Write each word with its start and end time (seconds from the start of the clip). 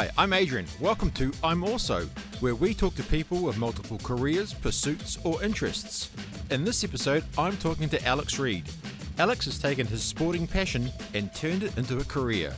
Hi, 0.00 0.10
I'm 0.16 0.32
Adrian. 0.32 0.64
Welcome 0.80 1.10
to 1.10 1.30
I'm 1.44 1.62
Also, 1.62 2.06
where 2.40 2.54
we 2.54 2.72
talk 2.72 2.94
to 2.94 3.02
people 3.02 3.42
with 3.42 3.58
multiple 3.58 3.98
careers, 4.02 4.54
pursuits, 4.54 5.18
or 5.24 5.44
interests. 5.44 6.10
In 6.50 6.64
this 6.64 6.82
episode, 6.84 7.22
I'm 7.36 7.54
talking 7.58 7.86
to 7.90 8.02
Alex 8.06 8.38
Reid. 8.38 8.64
Alex 9.18 9.44
has 9.44 9.58
taken 9.58 9.86
his 9.86 10.02
sporting 10.02 10.46
passion 10.46 10.90
and 11.12 11.30
turned 11.34 11.64
it 11.64 11.76
into 11.76 11.98
a 11.98 12.04
career. 12.04 12.56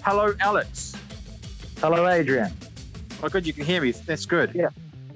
Hello, 0.00 0.32
Alex. 0.40 0.94
Hello, 1.76 2.08
Adrian. 2.08 2.50
Oh, 3.22 3.28
good, 3.28 3.46
you 3.46 3.52
can 3.52 3.66
hear 3.66 3.82
me. 3.82 3.90
That's 3.90 4.24
good. 4.24 4.50
Yeah, 4.54 4.70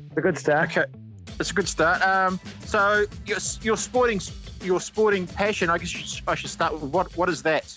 it's 0.08 0.18
a 0.18 0.20
good 0.20 0.36
start. 0.36 0.76
Okay, 0.76 0.92
it's 1.40 1.52
a 1.52 1.54
good 1.54 1.68
start. 1.68 2.02
Um, 2.02 2.38
so 2.66 3.06
your 3.24 3.38
your 3.62 3.79
sporting 3.79 4.20
your 4.62 4.82
sporting 4.82 5.26
passion. 5.26 5.70
I 5.70 5.79
guess 5.79 6.20
I 6.29 6.34
should 6.34 6.51
start 6.51 6.74
with 6.74 6.82
what 6.92 7.16
what 7.16 7.30
is 7.30 7.42
that? 7.45 7.74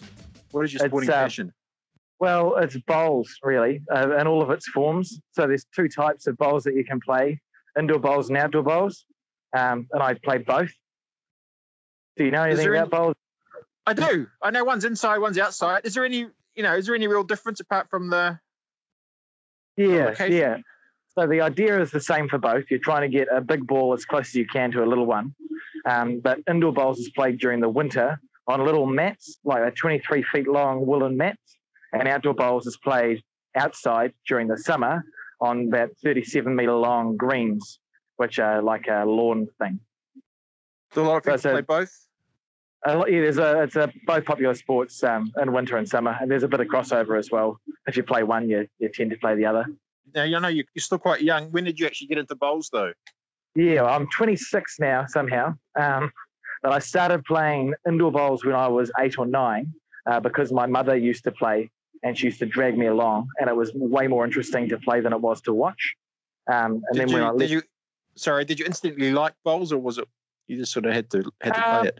What 0.51 0.65
is 0.65 0.73
your 0.73 0.85
sporting 0.85 1.09
uh, 1.09 1.13
passion? 1.13 1.53
Well, 2.21 2.55
it's 2.57 2.77
bowls, 2.77 3.35
really, 3.41 3.81
uh, 3.91 4.15
in 4.15 4.27
all 4.27 4.43
of 4.43 4.51
its 4.51 4.67
forms. 4.67 5.19
So 5.31 5.47
there's 5.47 5.65
two 5.75 5.89
types 5.89 6.27
of 6.27 6.37
bowls 6.37 6.63
that 6.65 6.75
you 6.75 6.85
can 6.85 6.99
play 6.99 7.41
indoor 7.79 7.97
bowls 7.97 8.29
and 8.29 8.37
outdoor 8.37 8.61
bowls. 8.61 9.05
Um, 9.57 9.87
and 9.91 10.03
I 10.03 10.13
play 10.13 10.37
both. 10.37 10.71
Do 12.17 12.25
you 12.25 12.29
know 12.29 12.43
anything 12.43 12.67
about 12.67 12.91
bowls? 12.91 13.15
I 13.87 13.93
do. 13.93 14.27
I 14.43 14.51
know 14.51 14.63
one's 14.63 14.85
inside, 14.85 15.17
one's 15.17 15.39
outside. 15.39 15.81
Is 15.83 15.95
there 15.95 16.05
any 16.05 16.27
you 16.55 16.61
know? 16.61 16.75
Is 16.75 16.85
there 16.85 16.93
any 16.93 17.07
real 17.07 17.23
difference 17.23 17.59
apart 17.59 17.89
from 17.89 18.11
the? 18.11 18.39
Yeah, 19.75 20.13
yeah. 20.25 20.57
So 21.17 21.25
the 21.25 21.41
idea 21.41 21.81
is 21.81 21.89
the 21.89 21.99
same 21.99 22.29
for 22.29 22.37
both. 22.37 22.65
You're 22.69 22.79
trying 22.79 23.01
to 23.01 23.17
get 23.17 23.29
a 23.31 23.41
big 23.41 23.65
ball 23.65 23.93
as 23.93 24.05
close 24.05 24.27
as 24.27 24.35
you 24.35 24.45
can 24.45 24.71
to 24.73 24.83
a 24.83 24.85
little 24.85 25.07
one. 25.07 25.33
Um, 25.89 26.19
but 26.19 26.37
indoor 26.47 26.71
bowls 26.71 26.99
is 26.99 27.09
played 27.09 27.39
during 27.39 27.61
the 27.61 27.69
winter 27.69 28.21
on 28.47 28.63
little 28.63 28.85
mats, 28.85 29.39
like 29.43 29.63
a 29.63 29.71
23 29.71 30.23
feet 30.31 30.47
long 30.47 30.85
woolen 30.85 31.17
mats. 31.17 31.57
And 31.93 32.07
outdoor 32.07 32.33
bowls 32.33 32.67
is 32.67 32.77
played 32.77 33.21
outside 33.55 34.13
during 34.27 34.47
the 34.47 34.57
summer 34.57 35.03
on 35.41 35.69
that 35.71 35.89
37 36.03 36.55
meter 36.55 36.73
long 36.73 37.17
greens, 37.17 37.79
which 38.17 38.39
are 38.39 38.61
like 38.61 38.87
a 38.87 39.03
lawn 39.05 39.47
thing. 39.59 39.79
Do 40.93 41.01
a 41.01 41.03
lot 41.03 41.17
of 41.17 41.23
people 41.23 41.37
So- 41.37 41.49
so- 41.49 41.53
play 41.53 41.61
both? 41.61 42.07
A 42.83 42.97
lot, 42.97 43.11
yeah, 43.11 43.21
there's 43.21 43.37
a 43.37 43.61
it's 43.61 43.75
a 43.75 43.93
both 44.07 44.25
popular 44.25 44.55
sports 44.55 45.03
um, 45.03 45.31
in 45.39 45.51
winter 45.53 45.77
and 45.77 45.87
summer, 45.87 46.17
and 46.19 46.31
there's 46.31 46.41
a 46.41 46.47
bit 46.47 46.61
of 46.61 46.67
crossover 46.67 47.15
as 47.19 47.29
well. 47.29 47.59
If 47.85 47.95
you 47.95 48.01
play 48.01 48.23
one, 48.23 48.49
you, 48.49 48.67
you 48.79 48.89
tend 48.89 49.11
to 49.11 49.17
play 49.17 49.35
the 49.35 49.45
other. 49.45 49.67
Now 50.15 50.23
you 50.23 50.39
know 50.39 50.47
you- 50.47 50.63
you're 50.73 50.81
still 50.81 50.97
quite 50.97 51.21
young. 51.21 51.51
When 51.51 51.63
did 51.63 51.79
you 51.79 51.85
actually 51.85 52.07
get 52.07 52.17
into 52.17 52.33
bowls 52.33 52.71
though? 52.73 52.91
Yeah, 53.53 53.83
I'm 53.85 54.07
26 54.07 54.79
now 54.79 55.05
somehow. 55.07 55.53
Um, 55.79 56.11
but 56.63 56.71
I 56.71 56.79
started 56.79 57.23
playing 57.25 57.75
indoor 57.87 58.11
bowls 58.11 58.43
when 58.43 58.55
I 58.55 58.67
was 58.67 58.91
eight 58.99 59.19
or 59.19 59.27
nine 59.27 59.71
uh, 60.07 60.19
because 60.19 60.51
my 60.51 60.65
mother 60.65 60.95
used 60.95 61.23
to 61.25 61.31
play 61.31 61.69
and 62.03 62.17
she 62.17 62.25
used 62.27 62.39
to 62.39 62.45
drag 62.45 62.77
me 62.77 62.87
along, 62.87 63.27
and 63.39 63.49
it 63.49 63.55
was 63.55 63.71
way 63.73 64.07
more 64.07 64.25
interesting 64.25 64.69
to 64.69 64.77
play 64.79 65.01
than 65.01 65.13
it 65.13 65.21
was 65.21 65.41
to 65.41 65.53
watch. 65.53 65.95
Um, 66.51 66.73
and 66.73 66.83
Did 66.93 67.01
then 67.01 67.09
you, 67.09 67.13
when 67.15 67.23
I 67.23 67.37
did 67.37 67.49
you? 67.51 67.61
Sorry, 68.15 68.43
did 68.45 68.59
you 68.59 68.65
instantly 68.65 69.11
like 69.11 69.33
bowls, 69.43 69.71
or 69.71 69.77
was 69.79 69.97
it 69.97 70.07
you 70.47 70.57
just 70.57 70.73
sort 70.73 70.85
of 70.85 70.93
had 70.93 71.09
to 71.11 71.31
had 71.41 71.53
to 71.53 71.63
Um, 71.63 71.79
play 71.81 71.87
it? 71.89 71.99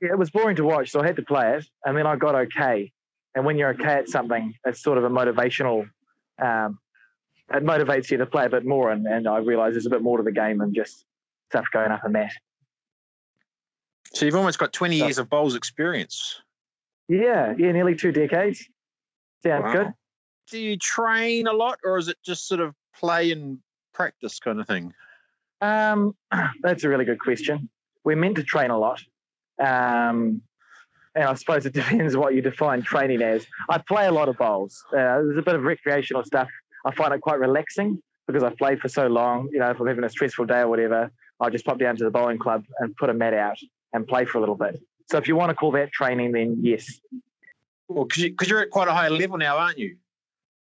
yeah, 0.00 0.08
it 0.12 0.18
was 0.18 0.30
boring 0.30 0.56
to 0.56 0.64
watch, 0.64 0.90
so 0.90 1.00
I 1.00 1.06
had 1.06 1.16
to 1.16 1.22
play 1.22 1.56
it, 1.56 1.66
and 1.84 1.96
then 1.96 2.06
I 2.06 2.16
got 2.16 2.34
okay. 2.34 2.92
And 3.34 3.44
when 3.44 3.58
you're 3.58 3.68
okay 3.70 3.94
at 3.94 4.08
something, 4.08 4.54
it's 4.64 4.82
sort 4.82 4.96
of 4.98 5.04
a 5.04 5.10
motivational. 5.10 5.88
Um, 6.42 6.78
it 7.54 7.62
motivates 7.62 8.10
you 8.10 8.16
to 8.18 8.26
play 8.26 8.46
a 8.46 8.48
bit 8.48 8.64
more, 8.64 8.90
and, 8.90 9.06
and 9.06 9.28
I 9.28 9.38
realise 9.38 9.74
there's 9.74 9.86
a 9.86 9.90
bit 9.90 10.02
more 10.02 10.16
to 10.16 10.24
the 10.24 10.32
game 10.32 10.58
than 10.58 10.74
just 10.74 11.04
stuff 11.50 11.66
going 11.72 11.92
up 11.92 12.02
a 12.04 12.08
mat. 12.08 12.32
So 14.14 14.24
you've 14.24 14.34
almost 14.34 14.58
got 14.58 14.72
20 14.72 14.98
so- 14.98 15.04
years 15.04 15.18
of 15.18 15.28
bowls 15.28 15.54
experience. 15.54 16.40
Yeah, 17.08 17.54
yeah, 17.56 17.70
nearly 17.70 17.94
two 17.94 18.10
decades. 18.10 18.66
Sounds 19.46 19.64
Wow. 19.64 19.72
good. 19.72 19.94
Do 20.50 20.58
you 20.58 20.76
train 20.76 21.46
a 21.46 21.52
lot, 21.52 21.78
or 21.84 21.98
is 21.98 22.08
it 22.08 22.16
just 22.24 22.46
sort 22.46 22.60
of 22.60 22.74
play 22.94 23.32
and 23.32 23.58
practice 23.92 24.38
kind 24.38 24.60
of 24.60 24.66
thing? 24.66 24.92
Um, 25.60 26.16
that's 26.62 26.84
a 26.84 26.88
really 26.88 27.04
good 27.04 27.18
question. 27.20 27.68
We're 28.04 28.16
meant 28.16 28.36
to 28.36 28.44
train 28.44 28.70
a 28.70 28.78
lot. 28.78 29.02
Um, 29.58 30.42
and 31.14 31.24
I 31.24 31.34
suppose 31.34 31.66
it 31.66 31.72
depends 31.82 32.16
what 32.16 32.34
you 32.34 32.42
define 32.42 32.82
training 32.82 33.22
as. 33.22 33.46
I 33.68 33.78
play 33.78 34.06
a 34.06 34.12
lot 34.12 34.28
of 34.28 34.36
bowls. 34.36 34.84
Uh, 34.92 35.22
there's 35.22 35.38
a 35.38 35.42
bit 35.42 35.54
of 35.54 35.62
recreational 35.64 36.22
stuff. 36.24 36.48
I 36.84 36.94
find 36.94 37.12
it 37.12 37.20
quite 37.20 37.40
relaxing 37.40 38.00
because 38.26 38.42
I've 38.42 38.56
played 38.56 38.80
for 38.80 38.88
so 38.88 39.06
long. 39.06 39.48
You 39.52 39.58
know, 39.60 39.70
if 39.70 39.80
I'm 39.80 39.86
having 39.86 40.04
a 40.04 40.08
stressful 40.10 40.44
day 40.46 40.60
or 40.60 40.68
whatever, 40.68 41.10
I'll 41.40 41.50
just 41.50 41.64
pop 41.64 41.78
down 41.78 41.96
to 41.96 42.04
the 42.04 42.10
bowling 42.10 42.38
club 42.38 42.64
and 42.78 42.94
put 42.96 43.10
a 43.10 43.14
mat 43.14 43.34
out 43.34 43.58
and 43.92 44.06
play 44.06 44.24
for 44.24 44.38
a 44.38 44.40
little 44.40 44.54
bit. 44.56 44.80
So 45.08 45.18
if 45.18 45.26
you 45.28 45.36
want 45.36 45.50
to 45.50 45.54
call 45.54 45.70
that 45.72 45.90
training, 45.92 46.32
then 46.32 46.58
yes. 46.60 47.00
Well, 47.88 48.04
because 48.04 48.22
you, 48.22 48.34
you're 48.46 48.60
at 48.60 48.70
quite 48.70 48.88
a 48.88 48.92
high 48.92 49.08
level 49.08 49.38
now, 49.38 49.56
aren't 49.56 49.78
you? 49.78 49.96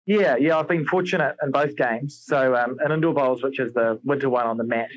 Yeah, 0.05 0.35
yeah, 0.35 0.57
I've 0.57 0.67
been 0.67 0.85
fortunate 0.85 1.35
in 1.41 1.51
both 1.51 1.75
games. 1.75 2.21
So 2.25 2.55
um, 2.55 2.77
in 2.85 2.91
indoor 2.91 3.13
bowls, 3.13 3.41
which 3.41 3.59
is 3.59 3.73
the 3.73 3.99
winter 4.03 4.29
one 4.29 4.45
on 4.45 4.57
the 4.57 4.63
mat, 4.63 4.89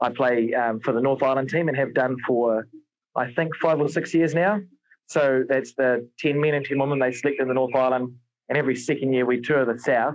I 0.00 0.10
play 0.10 0.54
um, 0.54 0.80
for 0.80 0.92
the 0.92 1.00
North 1.00 1.22
Island 1.22 1.50
team 1.50 1.68
and 1.68 1.76
have 1.76 1.94
done 1.94 2.16
for 2.26 2.68
I 3.16 3.32
think 3.32 3.54
five 3.56 3.80
or 3.80 3.88
six 3.88 4.14
years 4.14 4.34
now. 4.34 4.60
So 5.06 5.44
that's 5.48 5.74
the 5.74 6.08
ten 6.18 6.40
men 6.40 6.54
and 6.54 6.64
ten 6.64 6.78
women 6.78 6.98
they 6.98 7.12
select 7.12 7.40
in 7.40 7.48
the 7.48 7.54
North 7.54 7.74
Island, 7.74 8.14
and 8.48 8.56
every 8.56 8.76
second 8.76 9.12
year 9.12 9.26
we 9.26 9.40
tour 9.40 9.64
the 9.64 9.78
South 9.78 10.14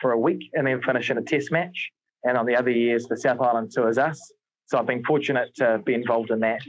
for 0.00 0.12
a 0.12 0.18
week 0.18 0.50
and 0.54 0.66
then 0.66 0.82
finish 0.82 1.10
in 1.10 1.18
a 1.18 1.22
Test 1.22 1.52
match. 1.52 1.90
And 2.24 2.38
on 2.38 2.46
the 2.46 2.56
other 2.56 2.70
years, 2.70 3.06
the 3.06 3.16
South 3.16 3.40
Island 3.40 3.72
tours 3.74 3.98
us. 3.98 4.32
So 4.66 4.78
I've 4.78 4.86
been 4.86 5.04
fortunate 5.04 5.54
to 5.56 5.82
be 5.84 5.94
involved 5.94 6.30
in 6.30 6.40
that. 6.40 6.62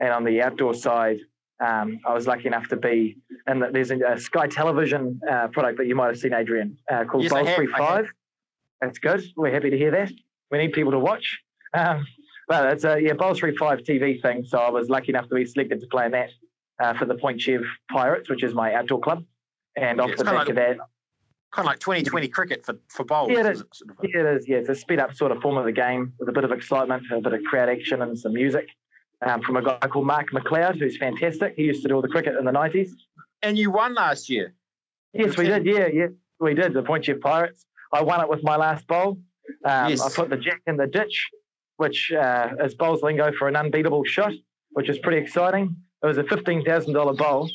And 0.00 0.10
on 0.10 0.24
the 0.24 0.42
outdoor 0.42 0.74
side, 0.74 1.18
um, 1.60 2.00
I 2.06 2.12
was 2.12 2.26
lucky 2.26 2.46
enough 2.46 2.68
to 2.68 2.76
be 2.76 3.16
and 3.46 3.62
that 3.62 3.72
there's 3.72 3.90
a, 3.90 3.98
a 4.04 4.18
Sky 4.18 4.46
Television 4.46 5.20
uh, 5.30 5.48
product 5.48 5.78
that 5.78 5.86
you 5.86 5.94
might 5.94 6.08
have 6.08 6.18
seen, 6.18 6.34
Adrian, 6.34 6.76
uh, 6.90 7.04
called 7.04 7.24
Yes, 7.24 7.32
Bowl 7.32 7.46
Three 7.46 7.68
Five. 7.68 8.08
That's 8.80 8.98
good. 8.98 9.24
We're 9.36 9.52
happy 9.52 9.70
to 9.70 9.78
hear 9.78 9.90
that. 9.92 10.12
We 10.50 10.58
need 10.58 10.72
people 10.72 10.92
to 10.92 10.98
watch. 10.98 11.38
Um, 11.72 12.06
but 12.48 12.72
it's 12.72 12.84
a 12.84 13.00
yeah 13.00 13.14
Bowl 13.14 13.34
Three 13.34 13.56
Five 13.56 13.80
TV 13.80 14.20
thing. 14.20 14.44
So 14.46 14.58
I 14.58 14.70
was 14.70 14.88
lucky 14.90 15.10
enough 15.10 15.28
to 15.28 15.34
be 15.34 15.44
selected 15.46 15.80
to 15.80 15.86
play 15.86 16.06
in 16.06 16.12
that 16.12 16.30
uh, 16.80 16.94
for 16.94 17.06
the 17.06 17.14
Point 17.14 17.40
Chev 17.40 17.62
Pirates, 17.90 18.28
which 18.28 18.42
is 18.42 18.54
my 18.54 18.74
outdoor 18.74 19.00
club. 19.00 19.24
And 19.76 20.00
off 20.00 20.08
Yeah, 20.10 20.14
the 20.16 20.20
it's 20.22 20.30
kinda 20.30 20.38
back 20.38 20.48
of 20.48 20.56
that, 20.56 20.76
Kind 21.52 21.66
of 21.66 21.70
like 21.72 21.78
2020 21.78 22.28
cricket 22.28 22.66
for, 22.66 22.76
for 22.88 23.04
bowls. 23.04 23.30
Yeah, 23.30 23.48
is 23.48 23.60
it 23.60 23.66
sort 23.74 23.90
of? 23.90 23.96
yeah, 24.02 24.20
it 24.20 24.36
is. 24.36 24.48
Yeah, 24.48 24.56
it's 24.58 24.68
a 24.68 24.74
speed 24.74 24.98
up 25.00 25.14
sort 25.14 25.32
of 25.32 25.40
form 25.40 25.56
of 25.56 25.64
the 25.64 25.72
game 25.72 26.12
with 26.18 26.28
a 26.28 26.32
bit 26.32 26.44
of 26.44 26.52
excitement, 26.52 27.04
a 27.10 27.20
bit 27.20 27.32
of 27.32 27.42
crowd 27.44 27.68
action, 27.68 28.02
and 28.02 28.18
some 28.18 28.34
music. 28.34 28.68
Um, 29.24 29.40
from 29.42 29.56
a 29.56 29.62
guy 29.62 29.78
called 29.78 30.06
Mark 30.06 30.26
McLeod, 30.32 30.78
who's 30.78 30.98
fantastic. 30.98 31.54
He 31.56 31.64
used 31.64 31.82
to 31.82 31.88
do 31.88 31.94
all 31.94 32.02
the 32.02 32.08
cricket 32.08 32.36
in 32.36 32.44
the 32.44 32.52
90s. 32.52 32.90
And 33.42 33.56
you 33.58 33.70
won 33.70 33.94
last 33.94 34.28
year. 34.28 34.54
Yes, 35.14 35.36
we 35.38 35.46
did. 35.46 35.64
Yeah, 35.64 35.86
yeah, 35.86 36.06
we 36.38 36.52
did. 36.54 36.74
The 36.74 36.82
Point 36.82 37.06
Chev 37.06 37.20
Pirates. 37.20 37.64
I 37.92 38.02
won 38.02 38.20
it 38.20 38.28
with 38.28 38.42
my 38.42 38.56
last 38.56 38.86
bowl. 38.86 39.18
Um, 39.64 39.88
Yes. 39.90 40.00
I 40.02 40.10
put 40.14 40.28
the 40.28 40.36
jack 40.36 40.60
in 40.66 40.76
the 40.76 40.86
ditch, 40.86 41.30
which 41.78 42.12
uh, 42.12 42.50
is 42.62 42.74
bowls 42.74 43.02
lingo 43.02 43.32
for 43.38 43.48
an 43.48 43.56
unbeatable 43.56 44.04
shot, 44.04 44.32
which 44.70 44.88
is 44.90 44.98
pretty 44.98 45.18
exciting. 45.18 45.74
It 46.02 46.06
was 46.06 46.18
a 46.18 46.24
fifteen 46.24 46.62
thousand 46.64 46.92
dollar 46.92 47.14
bowl, 47.14 47.48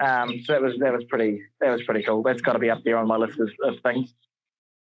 um, 0.00 0.40
so 0.44 0.52
that 0.52 0.62
was 0.62 0.74
that 0.78 0.92
was 0.92 1.04
pretty 1.04 1.42
that 1.60 1.70
was 1.70 1.82
pretty 1.82 2.02
cool. 2.04 2.22
That's 2.22 2.40
got 2.40 2.52
to 2.52 2.58
be 2.58 2.70
up 2.70 2.84
there 2.84 2.96
on 2.96 3.08
my 3.08 3.16
list 3.16 3.40
of, 3.40 3.50
of 3.64 3.80
things. 3.82 4.14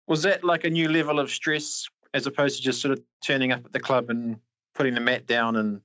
Was 0.06 0.22
that 0.22 0.42
like 0.44 0.64
a 0.64 0.70
new 0.70 0.88
level 0.88 1.18
of 1.18 1.30
stress 1.30 1.86
as 2.14 2.26
opposed 2.26 2.56
to 2.56 2.62
just 2.62 2.80
sort 2.80 2.92
of 2.92 3.02
turning 3.22 3.52
up 3.52 3.64
at 3.64 3.72
the 3.72 3.80
club 3.80 4.08
and 4.08 4.36
putting 4.74 4.94
the 4.94 5.00
mat 5.00 5.26
down 5.26 5.56
and 5.56 5.80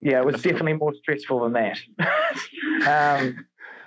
Yeah, 0.00 0.20
it 0.20 0.24
was 0.24 0.42
Definitely. 0.42 0.74
more 0.74 0.94
stressful 0.94 1.40
than 1.40 1.52
that. 1.54 1.78
um, 3.20 3.46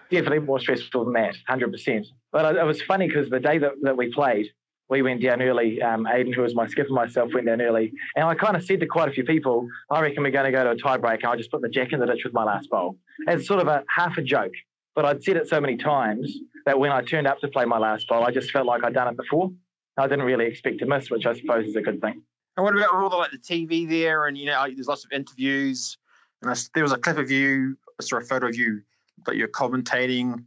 definitely 0.09 0.39
more 0.39 0.59
stressful 0.59 1.05
than 1.05 1.13
that, 1.13 1.35
hundred 1.47 1.71
percent. 1.71 2.07
But 2.31 2.55
it, 2.55 2.59
it 2.59 2.65
was 2.65 2.81
funny 2.81 3.07
because 3.07 3.29
the 3.29 3.39
day 3.39 3.57
that, 3.59 3.73
that 3.81 3.95
we 3.95 4.11
played, 4.11 4.47
we 4.89 5.01
went 5.01 5.21
down 5.21 5.41
early. 5.41 5.81
Um, 5.81 6.05
Aiden, 6.05 6.35
who 6.35 6.41
was 6.41 6.53
my 6.53 6.67
skipper, 6.67 6.91
myself 6.91 7.33
went 7.33 7.47
down 7.47 7.61
early, 7.61 7.93
and 8.15 8.25
I 8.25 8.35
kind 8.35 8.57
of 8.57 8.63
said 8.63 8.81
to 8.81 8.87
quite 8.87 9.07
a 9.07 9.11
few 9.11 9.23
people, 9.23 9.67
"I 9.89 10.01
reckon 10.01 10.23
we're 10.23 10.31
going 10.31 10.45
to 10.45 10.51
go 10.51 10.63
to 10.65 10.71
a 10.71 10.75
tie 10.75 10.97
break, 10.97 11.23
and 11.23 11.31
I'll 11.31 11.37
just 11.37 11.49
put 11.51 11.61
the 11.61 11.69
jack 11.69 11.93
in 11.93 11.99
the 12.01 12.05
ditch 12.05 12.25
with 12.25 12.33
my 12.33 12.43
last 12.43 12.69
bowl." 12.69 12.97
As 13.27 13.47
sort 13.47 13.61
of 13.61 13.67
a 13.67 13.83
half 13.87 14.17
a 14.17 14.21
joke, 14.21 14.53
but 14.95 15.05
I'd 15.05 15.23
said 15.23 15.37
it 15.37 15.47
so 15.47 15.61
many 15.61 15.77
times 15.77 16.37
that 16.65 16.77
when 16.77 16.91
I 16.91 17.01
turned 17.01 17.25
up 17.25 17.39
to 17.39 17.47
play 17.47 17.63
my 17.63 17.77
last 17.77 18.07
bowl, 18.09 18.25
I 18.25 18.31
just 18.31 18.51
felt 18.51 18.67
like 18.67 18.83
I'd 18.83 18.93
done 18.93 19.07
it 19.07 19.17
before. 19.17 19.51
I 19.97 20.07
didn't 20.07 20.25
really 20.25 20.45
expect 20.45 20.79
to 20.79 20.85
miss, 20.85 21.09
which 21.09 21.25
I 21.25 21.33
suppose 21.33 21.67
is 21.67 21.75
a 21.75 21.81
good 21.81 22.01
thing. 22.01 22.21
And 22.57 22.63
what 22.63 22.75
about 22.75 22.93
all 22.93 23.09
the 23.09 23.15
like 23.15 23.31
the 23.31 23.37
TV 23.37 23.87
there? 23.89 24.27
And 24.27 24.37
you 24.37 24.45
know, 24.47 24.65
there's 24.73 24.87
lots 24.87 25.05
of 25.05 25.11
interviews. 25.11 25.97
And 26.41 26.51
I 26.51 26.55
there 26.73 26.83
was 26.83 26.91
a 26.91 26.97
clip 26.97 27.17
of 27.17 27.31
you. 27.31 27.77
Saw 28.01 28.17
a 28.17 28.21
photo 28.21 28.47
of 28.47 28.55
you 28.55 28.81
that 29.27 29.35
you're 29.35 29.47
commentating. 29.47 30.43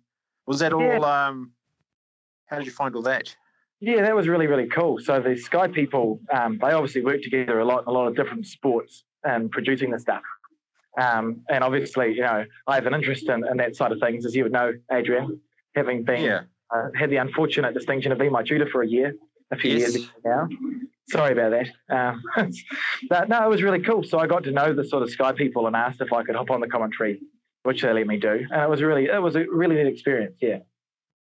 Was 0.47 0.59
that 0.59 0.73
all? 0.73 0.83
Yeah. 0.83 1.27
Um, 1.29 1.53
how 2.47 2.57
did 2.59 2.67
you 2.67 2.73
find 2.73 2.95
all 2.97 3.03
that? 3.03 3.35
Yeah, 3.81 4.03
that 4.03 4.15
was 4.17 4.29
really, 4.29 4.47
really 4.47 4.67
cool. 4.67 4.99
So 4.99 5.21
the 5.21 5.37
Sky 5.37 5.69
people, 5.69 6.21
um, 6.33 6.59
they 6.61 6.73
obviously 6.73 7.05
work 7.05 7.23
together 7.23 7.61
a 7.61 7.65
lot 7.65 7.85
a 7.87 7.93
lot 7.93 8.09
of 8.09 8.17
different 8.17 8.47
sports 8.47 9.05
and 9.25 9.51
producing 9.51 9.91
the 9.91 9.99
stuff. 9.99 10.23
Um, 11.01 11.43
and 11.49 11.63
obviously, 11.65 12.15
you 12.15 12.23
know, 12.23 12.45
I 12.67 12.75
have 12.75 12.87
an 12.87 12.95
interest 12.95 13.29
in, 13.29 13.47
in 13.47 13.57
that 13.59 13.75
side 13.77 13.93
of 13.93 13.99
things, 14.01 14.25
as 14.27 14.35
you 14.35 14.43
would 14.45 14.53
know, 14.53 14.73
Adrian, 14.93 15.41
having 15.75 16.05
been 16.05 16.23
Yeah. 16.23 16.41
uh, 16.75 16.89
had 16.97 17.11
the 17.11 17.17
unfortunate 17.17 17.75
distinction 17.75 18.13
of 18.13 18.19
being 18.19 18.31
my 18.33 18.43
tutor 18.43 18.67
for 18.71 18.83
a 18.83 18.87
year, 18.89 19.15
a 19.55 19.61
few 19.61 19.71
Yes. 19.73 19.81
years 19.81 19.95
ago 19.97 20.09
now. 20.25 20.49
Sorry 21.09 21.33
about 21.33 21.51
that. 21.53 21.69
Um, 21.95 22.23
but 23.09 23.29
no, 23.29 23.45
it 23.45 23.49
was 23.49 23.63
really 23.63 23.81
cool. 23.81 24.03
So 24.03 24.19
I 24.19 24.27
got 24.27 24.45
to 24.45 24.51
know 24.51 24.73
the 24.73 24.85
sort 24.85 25.03
of 25.03 25.11
Sky 25.11 25.33
people 25.33 25.67
and 25.67 25.77
asked 25.77 26.01
if 26.01 26.13
I 26.13 26.23
could 26.23 26.35
hop 26.35 26.51
on 26.51 26.61
the 26.61 26.67
commentary, 26.69 27.21
which 27.63 27.83
they 27.83 27.93
let 27.93 28.07
me 28.07 28.19
do, 28.19 28.47
and 28.51 28.63
it 28.63 28.69
was 28.69 28.83
really 28.83 29.07
it 29.07 29.23
was 29.23 29.37
a 29.37 29.45
really 29.51 29.77
neat 29.77 29.87
experience. 29.87 30.37
Yeah. 30.41 30.59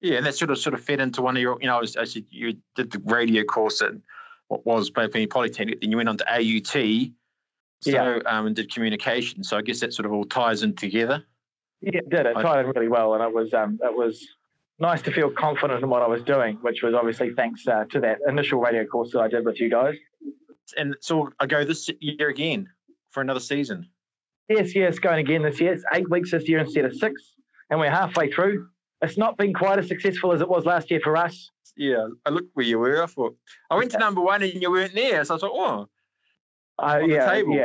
Yeah, 0.01 0.17
and 0.17 0.25
that 0.25 0.35
sort 0.35 0.51
of 0.51 0.57
sort 0.59 0.73
of 0.75 0.81
fed 0.81 0.99
into 0.99 1.21
one 1.21 1.35
of 1.35 1.41
your, 1.41 1.57
you 1.61 1.67
know, 1.67 1.79
as, 1.79 1.95
as 1.95 2.15
you, 2.15 2.23
you 2.29 2.57
did 2.75 2.91
the 2.91 3.01
radio 3.05 3.43
course 3.43 3.81
at 3.81 3.91
what 4.49 4.63
was 4.65 4.89
Penny 4.91 5.25
Polytechnic, 5.25 5.81
then 5.81 5.89
you 5.89 5.97
went 5.97 6.09
on 6.09 6.17
to 6.17 6.25
AUT, 6.31 7.11
so 7.81 7.89
Yeah. 7.89 8.19
um, 8.27 8.45
and 8.45 8.55
did 8.55 8.71
communication. 8.71 9.43
So 9.43 9.57
I 9.57 9.61
guess 9.61 9.79
that 9.79 9.93
sort 9.93 10.05
of 10.05 10.11
all 10.13 10.25
ties 10.25 10.61
in 10.63 10.75
together. 10.75 11.23
Yeah, 11.81 11.99
it 11.99 12.09
did. 12.09 12.25
It 12.27 12.33
tied 12.35 12.65
in 12.65 12.71
really 12.75 12.87
well, 12.89 13.15
and 13.15 13.23
it 13.23 13.33
was 13.33 13.53
um, 13.53 13.79
it 13.83 13.95
was 13.95 14.27
nice 14.79 15.01
to 15.03 15.11
feel 15.11 15.29
confident 15.31 15.83
in 15.83 15.89
what 15.89 16.01
I 16.01 16.07
was 16.07 16.21
doing, 16.23 16.57
which 16.61 16.81
was 16.83 16.93
obviously 16.93 17.31
thanks 17.33 17.67
uh, 17.67 17.85
to 17.91 17.99
that 18.01 18.19
initial 18.27 18.59
radio 18.59 18.85
course 18.85 19.11
that 19.13 19.19
I 19.19 19.27
did 19.27 19.45
with 19.45 19.59
you 19.59 19.69
guys. 19.69 19.95
And 20.77 20.95
so 20.99 21.29
I 21.39 21.45
go 21.45 21.63
this 21.63 21.89
year 21.99 22.29
again 22.29 22.67
for 23.11 23.21
another 23.21 23.39
season. 23.39 23.87
Yes, 24.49 24.75
yes, 24.75 24.99
going 24.99 25.19
again 25.19 25.41
this 25.43 25.59
year. 25.59 25.73
It's 25.73 25.83
eight 25.93 26.09
weeks 26.09 26.31
this 26.31 26.47
year 26.47 26.59
instead 26.59 26.85
of 26.85 26.95
six, 26.95 27.21
and 27.69 27.79
we're 27.79 27.89
halfway 27.89 28.31
through. 28.31 28.67
It's 29.01 29.17
not 29.17 29.37
been 29.37 29.53
quite 29.53 29.79
as 29.79 29.87
successful 29.87 30.31
as 30.31 30.41
it 30.41 30.49
was 30.49 30.65
last 30.65 30.89
year 30.91 30.99
for 31.03 31.15
us. 31.17 31.51
Yeah, 31.77 32.07
I 32.25 32.29
looked 32.29 32.49
where 32.53 32.65
you 32.65 32.79
were. 32.79 33.01
I 33.03 33.05
thought 33.07 33.35
I 33.69 33.75
went 33.75 33.91
to 33.91 33.97
number 33.97 34.21
one 34.21 34.41
and 34.43 34.53
you 34.61 34.71
weren't 34.71 34.93
there, 34.93 35.23
so 35.25 35.35
I 35.35 35.37
thought, 35.37 35.51
oh, 35.53 35.87
Uh, 36.77 36.99
on 37.03 37.09
yeah, 37.09 37.25
the 37.25 37.31
table. 37.31 37.55
yeah, 37.55 37.63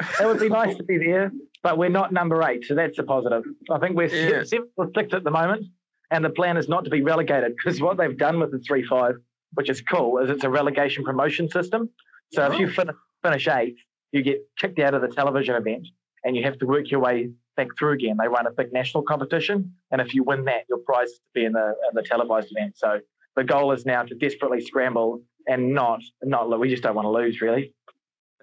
it 0.20 0.26
would 0.26 0.40
be 0.40 0.48
nice 0.48 0.76
to 0.76 0.82
be 0.82 0.98
there, 0.98 1.32
but 1.64 1.78
we're 1.78 1.88
not 1.88 2.12
number 2.12 2.42
eight, 2.42 2.64
so 2.66 2.74
that's 2.76 2.98
a 2.98 3.02
positive. 3.02 3.42
I 3.70 3.78
think 3.80 3.96
we're 3.96 4.06
Yeah. 4.14 4.44
seventh 4.52 4.70
or 4.76 4.88
sixth 4.94 5.14
at 5.14 5.24
the 5.24 5.30
moment, 5.32 5.66
and 6.12 6.24
the 6.24 6.30
plan 6.30 6.56
is 6.58 6.68
not 6.68 6.84
to 6.84 6.90
be 6.90 7.02
relegated 7.02 7.56
because 7.56 7.80
what 7.80 7.96
they've 7.96 8.16
done 8.16 8.38
with 8.38 8.52
the 8.52 8.60
three 8.60 8.84
five, 8.84 9.14
which 9.54 9.68
is 9.70 9.80
cool, 9.80 10.18
is 10.18 10.30
it's 10.30 10.44
a 10.44 10.50
relegation 10.50 11.02
promotion 11.04 11.48
system. 11.48 11.88
So 12.32 12.46
if 12.52 12.58
you 12.60 12.66
Oh. 12.68 12.70
fin- 12.70 12.90
finish 13.22 13.48
eighth, 13.48 13.78
you 14.12 14.22
get 14.22 14.42
kicked 14.60 14.78
out 14.78 14.92
of 14.94 15.00
the 15.00 15.08
television 15.08 15.56
event, 15.56 15.88
and 16.22 16.36
you 16.36 16.44
have 16.44 16.58
to 16.58 16.66
work 16.66 16.90
your 16.90 17.00
way 17.00 17.30
back 17.56 17.68
through 17.78 17.92
again. 17.92 18.16
They 18.20 18.28
run 18.28 18.46
a 18.46 18.50
big 18.52 18.72
national 18.72 19.02
competition, 19.04 19.72
and 19.90 20.00
if 20.02 20.12
you 20.14 20.22
win 20.22 20.44
that, 20.44 20.64
your 20.68 20.78
prize 20.78 21.08
is 21.08 21.18
to 21.18 21.30
be 21.34 21.44
in 21.46 21.54
the 21.54 21.68
in 21.88 21.94
the 21.94 22.02
televised 22.02 22.48
event. 22.54 22.76
So 22.76 23.00
the 23.36 23.44
goal 23.44 23.72
is 23.72 23.86
now 23.86 24.02
to 24.02 24.14
desperately 24.14 24.60
scramble 24.60 25.22
and 25.48 25.72
not 25.72 26.00
not 26.22 26.60
we 26.60 26.68
just 26.68 26.82
don't 26.82 26.94
want 26.94 27.06
to 27.06 27.10
lose 27.10 27.40
really. 27.40 27.72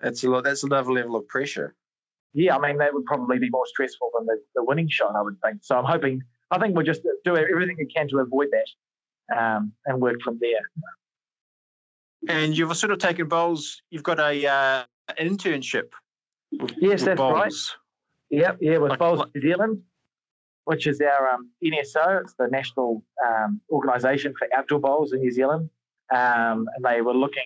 That's 0.02 0.24
a 0.24 0.30
lot. 0.32 0.44
That's 0.46 0.64
another 0.64 0.92
level 0.92 1.16
of 1.16 1.28
pressure. 1.28 1.76
Yeah, 2.34 2.56
I 2.56 2.60
mean 2.60 2.78
that 2.78 2.94
would 2.94 3.06
probably 3.06 3.40
be 3.40 3.50
more 3.50 3.66
stressful 3.66 4.10
than 4.18 4.26
the, 4.26 4.38
the 4.56 4.64
winning 4.64 4.88
shot, 4.90 5.14
I 5.16 5.22
would 5.22 5.38
think. 5.44 5.60
So 5.64 5.78
I'm 5.78 5.86
hoping, 5.86 6.22
I 6.50 6.60
think 6.60 6.76
we'll 6.76 6.86
just 6.86 7.02
do 7.26 7.36
everything 7.36 7.76
we 7.78 7.86
can 7.88 8.08
to 8.10 8.20
avoid 8.20 8.48
that 8.52 9.38
um, 9.38 9.74
and 9.86 10.00
work 10.02 10.22
from 10.24 10.38
there. 10.40 10.62
And 12.30 12.56
you've 12.58 12.76
sort 12.78 12.92
of 12.92 13.00
taken 13.00 13.28
bowls. 13.28 13.82
You've 13.90 14.04
got 14.04 14.20
a 14.20 14.48
uh, 14.48 14.84
an 15.18 15.28
internship. 15.30 15.90
With, 16.52 16.72
Yes, 16.80 17.00
with 17.02 17.06
that's 17.06 17.20
right. 17.20 17.44
bowls. 17.50 17.76
Yep, 18.30 18.58
yeah, 18.62 18.78
with 18.78 18.92
Like- 18.92 19.00
Bowls 19.00 19.20
like- 19.20 19.30
New 19.36 19.42
Zealand, 19.42 19.82
which 20.66 20.88
is 20.88 21.02
our 21.02 21.30
um, 21.30 21.50
NSO. 21.64 22.22
It's 22.22 22.34
the 22.38 22.48
national 22.48 23.04
um, 23.28 23.60
organisation 23.70 24.34
for 24.38 24.48
outdoor 24.56 24.80
bowls 24.80 25.12
in 25.14 25.20
New 25.20 25.32
Zealand. 25.32 25.70
Um, 26.14 26.68
and 26.76 26.84
they 26.84 27.02
were 27.02 27.14
looking, 27.14 27.44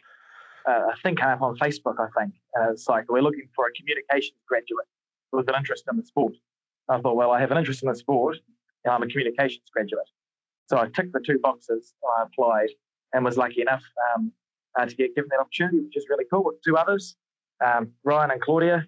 uh, 0.68 0.88
I 0.92 0.96
think, 1.04 1.22
up 1.24 1.42
on 1.42 1.58
Facebook, 1.58 1.96
I 2.00 2.08
think. 2.20 2.34
Uh, 2.60 2.72
it's 2.72 2.88
like, 2.88 3.10
we're 3.10 3.22
looking 3.22 3.48
for 3.56 3.68
a 3.68 3.72
communications 3.74 4.40
graduate 4.48 4.88
with 5.32 5.48
an 5.50 5.56
interest 5.58 5.84
in 5.92 5.98
the 5.98 6.06
sport. 6.06 6.34
I 6.90 7.00
thought, 7.00 7.16
well, 7.16 7.32
I 7.32 7.40
have 7.40 7.52
an 7.52 7.58
interest 7.58 7.84
in 7.84 7.90
the 7.90 7.96
sport 7.96 8.38
and 8.84 8.94
I'm 8.94 9.04
a 9.04 9.08
communications 9.08 9.66
graduate. 9.74 10.08
So 10.68 10.78
I 10.78 10.88
ticked 10.88 11.14
the 11.14 11.20
two 11.20 11.40
boxes, 11.40 11.94
I 12.18 12.24
applied 12.24 12.70
and 13.14 13.24
was 13.24 13.38
lucky 13.38 13.62
enough 13.62 13.84
um, 14.16 14.32
uh, 14.80 14.86
to 14.86 14.96
get 14.96 15.16
given 15.16 15.30
that 15.32 15.40
opportunity, 15.40 15.80
which 15.80 15.96
is 15.96 16.06
really 16.10 16.26
cool 16.32 16.44
with 16.44 16.62
two 16.64 16.78
others, 16.78 17.16
um, 17.66 17.92
Ryan 18.04 18.32
and 18.32 18.42
Claudia, 18.42 18.86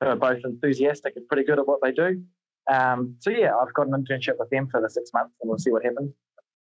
who 0.00 0.06
are 0.06 0.16
both 0.16 0.40
enthusiastic 0.44 1.14
and 1.16 1.26
pretty 1.28 1.44
good 1.44 1.58
at 1.58 1.66
what 1.66 1.80
they 1.82 1.92
do. 1.92 2.22
Um, 2.70 3.16
so 3.20 3.30
yeah, 3.30 3.56
I've 3.56 3.72
got 3.74 3.86
an 3.88 3.92
internship 3.92 4.34
with 4.38 4.50
them 4.50 4.68
for 4.70 4.80
the 4.80 4.88
six 4.88 5.10
months, 5.12 5.34
and 5.40 5.48
we'll 5.48 5.58
see 5.58 5.70
what 5.70 5.84
happens. 5.84 6.12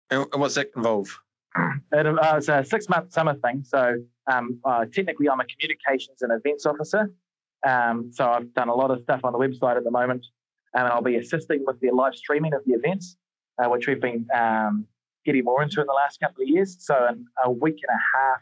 And, 0.10 0.26
and 0.32 0.42
what's 0.42 0.56
that 0.56 0.72
involve? 0.76 1.10
It, 1.92 2.08
uh, 2.08 2.36
it's 2.38 2.48
a 2.48 2.64
six-month 2.64 3.12
summer 3.12 3.36
thing. 3.36 3.64
So 3.66 3.96
um, 4.32 4.60
uh, 4.66 4.86
technically, 4.92 5.30
I'm 5.30 5.40
a 5.40 5.46
communications 5.46 6.22
and 6.22 6.32
events 6.32 6.66
officer. 6.66 7.12
Um, 7.68 8.12
so 8.12 8.28
I've 8.28 8.54
done 8.54 8.70
a 8.70 8.76
lot 8.76 8.92
of 8.92 9.02
stuff 9.02 9.22
on 9.24 9.34
the 9.34 9.40
website 9.40 9.78
at 9.78 9.84
the 9.84 9.92
moment, 9.92 10.26
um, 10.76 10.86
and 10.86 10.94
I'll 10.94 11.02
be 11.02 11.18
assisting 11.18 11.64
with 11.66 11.80
the 11.80 11.92
live 11.92 12.16
streaming 12.16 12.54
of 12.54 12.62
the 12.66 12.74
events, 12.74 13.18
uh, 13.62 13.70
which 13.70 13.88
we've 13.88 14.02
been 14.02 14.26
um, 14.36 14.86
getting 15.26 15.44
more 15.44 15.62
into 15.62 15.82
in 15.82 15.88
the 15.88 15.94
last 15.94 16.20
couple 16.20 16.42
of 16.44 16.50
years. 16.50 16.78
So 16.80 16.96
in 17.08 17.26
a 17.44 17.52
week 17.52 17.76
and 17.88 17.96
a 17.96 18.02
half, 18.18 18.42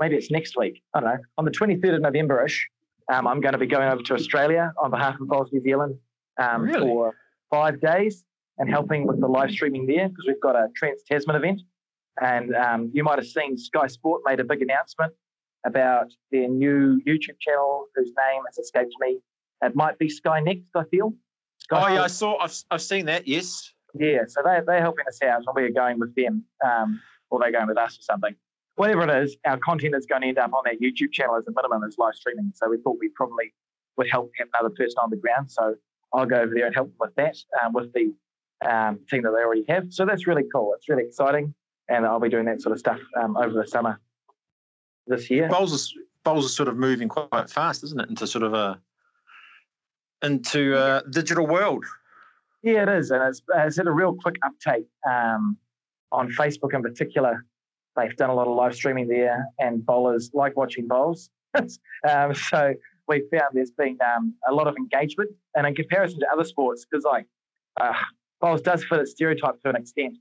maybe 0.00 0.16
it's 0.16 0.30
next 0.30 0.56
week. 0.56 0.82
I 0.94 1.00
don't 1.00 1.08
know. 1.08 1.18
On 1.38 1.44
the 1.44 1.50
23rd 1.50 1.96
of 1.96 2.02
November-ish, 2.02 2.68
um, 3.12 3.26
I'm 3.26 3.40
going 3.40 3.52
to 3.52 3.58
be 3.58 3.66
going 3.66 3.88
over 3.88 4.02
to 4.02 4.14
Australia 4.14 4.72
on 4.82 4.90
behalf 4.90 5.20
of 5.20 5.28
Bowls 5.28 5.48
New 5.52 5.62
Zealand 5.62 5.96
um, 6.38 6.62
Really? 6.62 6.80
for 6.80 7.14
five 7.50 7.80
days 7.80 8.24
and 8.58 8.68
helping 8.68 9.06
with 9.06 9.20
the 9.20 9.26
live 9.26 9.50
streaming 9.50 9.86
there 9.86 10.08
because 10.08 10.24
we've 10.26 10.40
got 10.40 10.56
a 10.56 10.68
Trans 10.76 11.02
Tasman 11.10 11.36
event. 11.36 11.62
And 12.20 12.54
um, 12.54 12.90
you 12.92 13.04
might 13.04 13.18
have 13.18 13.26
seen 13.26 13.56
Sky 13.56 13.86
Sport 13.86 14.22
made 14.24 14.40
a 14.40 14.44
big 14.44 14.62
announcement 14.62 15.12
about 15.66 16.12
their 16.30 16.48
new 16.48 17.00
YouTube 17.06 17.38
channel, 17.40 17.86
whose 17.94 18.08
name 18.08 18.42
has 18.46 18.58
escaped 18.58 18.94
me. 19.00 19.18
It 19.62 19.74
might 19.76 19.98
be 19.98 20.08
Sky 20.08 20.40
Next, 20.40 20.70
I 20.74 20.84
feel. 20.90 21.14
Sky 21.58 21.84
Oh 21.84 21.94
yeah, 21.94 22.02
I 22.02 22.08
saw. 22.08 22.38
I've, 22.38 22.54
I've 22.70 22.82
seen 22.82 23.06
that. 23.06 23.26
Yes. 23.26 23.72
yeah, 23.94 24.22
so 24.26 24.42
they, 24.44 24.60
they're 24.66 24.80
helping 24.80 25.06
us 25.06 25.20
out, 25.22 25.42
and 25.46 25.54
we're 25.54 25.70
going 25.70 25.98
with 26.00 26.14
them, 26.16 26.44
um, 26.64 27.00
or 27.30 27.38
they're 27.40 27.52
going 27.52 27.68
with 27.68 27.78
us 27.78 27.98
or 27.98 28.02
something. 28.02 28.34
Whatever 28.76 29.02
it 29.04 29.22
is, 29.22 29.36
our 29.44 29.58
content 29.58 29.94
is 29.94 30.06
going 30.06 30.22
to 30.22 30.28
end 30.28 30.38
up 30.38 30.52
on 30.52 30.62
that 30.64 30.80
YouTube 30.80 31.12
channel 31.12 31.36
as 31.36 31.46
a 31.46 31.52
minimum 31.54 31.86
as 31.86 31.96
live 31.98 32.14
streaming. 32.14 32.52
So 32.54 32.68
we 32.68 32.78
thought 32.78 32.96
we 32.98 33.10
probably 33.14 33.52
would 33.96 34.10
help 34.10 34.32
have 34.38 34.48
another 34.54 34.74
person 34.74 34.96
on 35.02 35.10
the 35.10 35.16
ground. 35.16 35.50
So 35.50 35.74
I'll 36.12 36.26
go 36.26 36.36
over 36.36 36.52
there 36.54 36.66
and 36.66 36.74
help 36.74 36.88
them 36.88 36.96
with 36.98 37.14
that, 37.16 37.36
um, 37.62 37.72
with 37.74 37.92
the 37.92 38.14
um, 38.66 39.00
team 39.08 39.22
that 39.22 39.30
they 39.30 39.42
already 39.42 39.64
have. 39.68 39.92
So 39.92 40.06
that's 40.06 40.26
really 40.26 40.44
cool. 40.52 40.72
It's 40.76 40.88
really 40.88 41.04
exciting, 41.04 41.54
and 41.92 42.06
I'll 42.06 42.20
be 42.20 42.28
doing 42.28 42.46
that 42.46 42.62
sort 42.62 42.72
of 42.72 42.78
stuff 42.78 42.98
um, 43.20 43.36
over 43.36 43.52
the 43.52 43.66
summer 43.66 44.00
this 45.06 45.30
year. 45.30 45.48
Bowls 45.48 45.72
is 45.72 45.94
bowls 46.24 46.46
is 46.46 46.56
sort 46.56 46.68
of 46.68 46.76
moving 46.76 47.08
quite 47.08 47.50
fast, 47.50 47.84
isn't 47.84 48.00
it? 48.00 48.08
Into 48.08 48.26
sort 48.26 48.44
of 48.44 48.54
a 48.54 48.80
into 50.22 50.76
a 50.76 51.02
digital 51.10 51.46
world. 51.46 51.84
Yeah, 52.62 52.84
it 52.84 52.88
is, 52.88 53.10
and 53.10 53.22
it's, 53.24 53.42
it's 53.56 53.76
had 53.76 53.88
a 53.88 53.92
real 53.92 54.14
quick 54.14 54.36
uptake 54.46 54.86
um, 55.10 55.56
on 56.12 56.30
Facebook 56.30 56.74
in 56.74 56.82
particular. 56.82 57.44
They've 57.96 58.16
done 58.16 58.30
a 58.30 58.34
lot 58.34 58.46
of 58.46 58.56
live 58.56 58.74
streaming 58.74 59.08
there, 59.08 59.46
and 59.58 59.84
bowlers 59.84 60.30
like 60.32 60.56
watching 60.56 60.88
bowls. 60.88 61.28
um, 62.08 62.34
so 62.34 62.74
we 63.08 63.24
found 63.30 63.50
there's 63.52 63.72
been 63.72 63.98
um, 64.16 64.34
a 64.48 64.54
lot 64.54 64.66
of 64.66 64.76
engagement, 64.76 65.30
and 65.54 65.66
in 65.66 65.74
comparison 65.74 66.20
to 66.20 66.26
other 66.32 66.44
sports, 66.44 66.86
because 66.88 67.04
like 67.04 67.26
uh, 67.80 67.92
bowls 68.40 68.62
does 68.62 68.84
fit 68.84 69.00
its 69.00 69.10
stereotype 69.10 69.60
to 69.62 69.68
an 69.68 69.76
extent, 69.76 70.16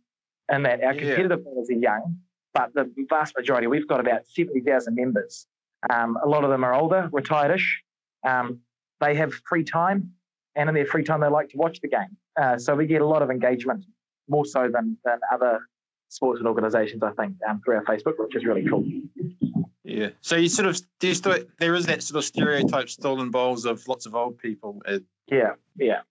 in 0.51 0.63
that 0.63 0.84
our 0.84 0.93
Yeah. 0.93 1.00
competitive 1.00 1.43
bowlers 1.43 1.70
are 1.70 1.74
young, 1.74 2.17
but 2.53 2.74
the 2.74 2.91
vast 3.10 3.36
majority, 3.38 3.67
we've 3.67 3.88
got 3.88 4.00
about 4.00 4.27
seventy 4.27 4.62
thousand 4.62 4.96
members. 4.96 5.48
Um, 5.89 6.17
a 6.24 6.27
lot 6.27 6.43
of 6.43 6.50
them 6.51 6.63
are 6.63 6.75
older, 6.75 7.10
retired-ish. 7.12 7.84
Um, 8.27 8.60
they 9.00 9.15
have 9.15 9.34
free 9.50 9.63
time, 9.63 10.12
and 10.55 10.70
in 10.70 10.75
their 10.75 10.86
free 10.86 11.03
time, 11.03 11.22
they 11.22 11.27
like 11.27 11.50
to 11.50 11.58
watch 11.58 11.79
the 11.81 11.88
game. 11.88 12.17
Uh, 12.39 12.58
so 12.58 12.75
we 12.75 12.86
get 12.86 13.01
a 13.01 13.05
lot 13.05 13.22
of 13.24 13.31
engagement, 13.31 13.84
more 14.27 14.46
so 14.46 14.70
than, 14.72 14.98
than 15.03 15.20
other 15.34 15.60
sports 16.10 16.39
and 16.39 16.48
organisations, 16.48 17.01
I 17.01 17.12
think, 17.13 17.36
um, 17.48 17.62
through 17.63 17.77
our 17.77 17.86
Facebook, 17.86 18.20
which 18.20 18.36
is 18.36 18.46
really 18.46 18.67
cool. 18.67 18.86
Yeah. 19.84 20.10
So 20.22 20.36
you 20.36 20.50
sort 20.50 20.67
of 20.67 20.79
there's 21.00 21.17
still, 21.17 21.38
there 21.60 21.74
is 21.74 21.86
that 21.88 22.03
sort 22.03 22.20
of 22.20 22.25
stereotype 22.25 22.89
still 22.89 23.25
bowls 23.29 23.65
of 23.65 23.88
lots 23.88 24.05
of 24.05 24.13
old 24.13 24.38
people. 24.38 24.81
Yeah, 25.27 25.53
yeah, 25.77 26.01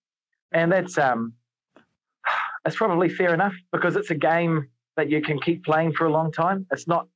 and 0.52 0.72
that's 0.72 0.98
um, 0.98 1.34
it's 2.66 2.76
probably 2.76 3.08
fair 3.08 3.32
enough 3.34 3.54
because 3.72 3.96
it's 3.96 4.10
a 4.10 4.14
game 4.14 4.68
that 4.96 5.10
you 5.10 5.22
can 5.22 5.40
keep 5.40 5.64
playing 5.64 5.92
for 5.92 6.06
a 6.06 6.10
long 6.10 6.30
time. 6.32 6.66
It's 6.72 6.86
not 6.86 7.06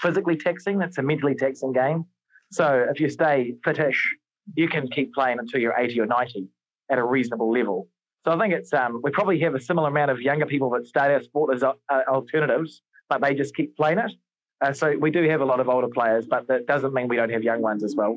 physically 0.00 0.36
taxing; 0.36 0.80
it's 0.82 0.98
a 0.98 1.02
mentally 1.02 1.34
taxing 1.34 1.72
game. 1.72 2.04
So 2.50 2.86
if 2.90 3.00
you 3.00 3.08
stay 3.10 3.54
fitish, 3.64 4.02
you 4.54 4.68
can 4.68 4.88
keep 4.88 5.12
playing 5.12 5.38
until 5.38 5.60
you're 5.60 5.76
80 5.76 6.00
or 6.00 6.06
90 6.06 6.48
at 6.90 6.98
a 6.98 7.04
reasonable 7.04 7.52
level. 7.52 7.88
So 8.24 8.32
I 8.32 8.38
think 8.38 8.54
it's 8.54 8.72
um, 8.72 9.00
we 9.02 9.10
probably 9.10 9.38
have 9.40 9.54
a 9.54 9.60
similar 9.60 9.88
amount 9.88 10.10
of 10.10 10.20
younger 10.20 10.46
people 10.46 10.70
that 10.70 10.86
start 10.86 11.10
our 11.10 11.22
sport 11.22 11.54
as 11.54 11.62
uh, 11.62 11.72
alternatives, 12.08 12.82
but 13.08 13.20
they 13.20 13.34
just 13.34 13.54
keep 13.54 13.76
playing 13.76 13.98
it. 13.98 14.12
Uh, 14.60 14.72
so 14.72 14.96
we 14.98 15.10
do 15.10 15.22
have 15.28 15.40
a 15.40 15.44
lot 15.44 15.60
of 15.60 15.68
older 15.68 15.88
players, 15.88 16.26
but 16.28 16.48
that 16.48 16.66
doesn't 16.66 16.92
mean 16.92 17.08
we 17.08 17.16
don't 17.16 17.30
have 17.30 17.42
young 17.42 17.62
ones 17.62 17.84
as 17.84 17.94
well. 17.96 18.16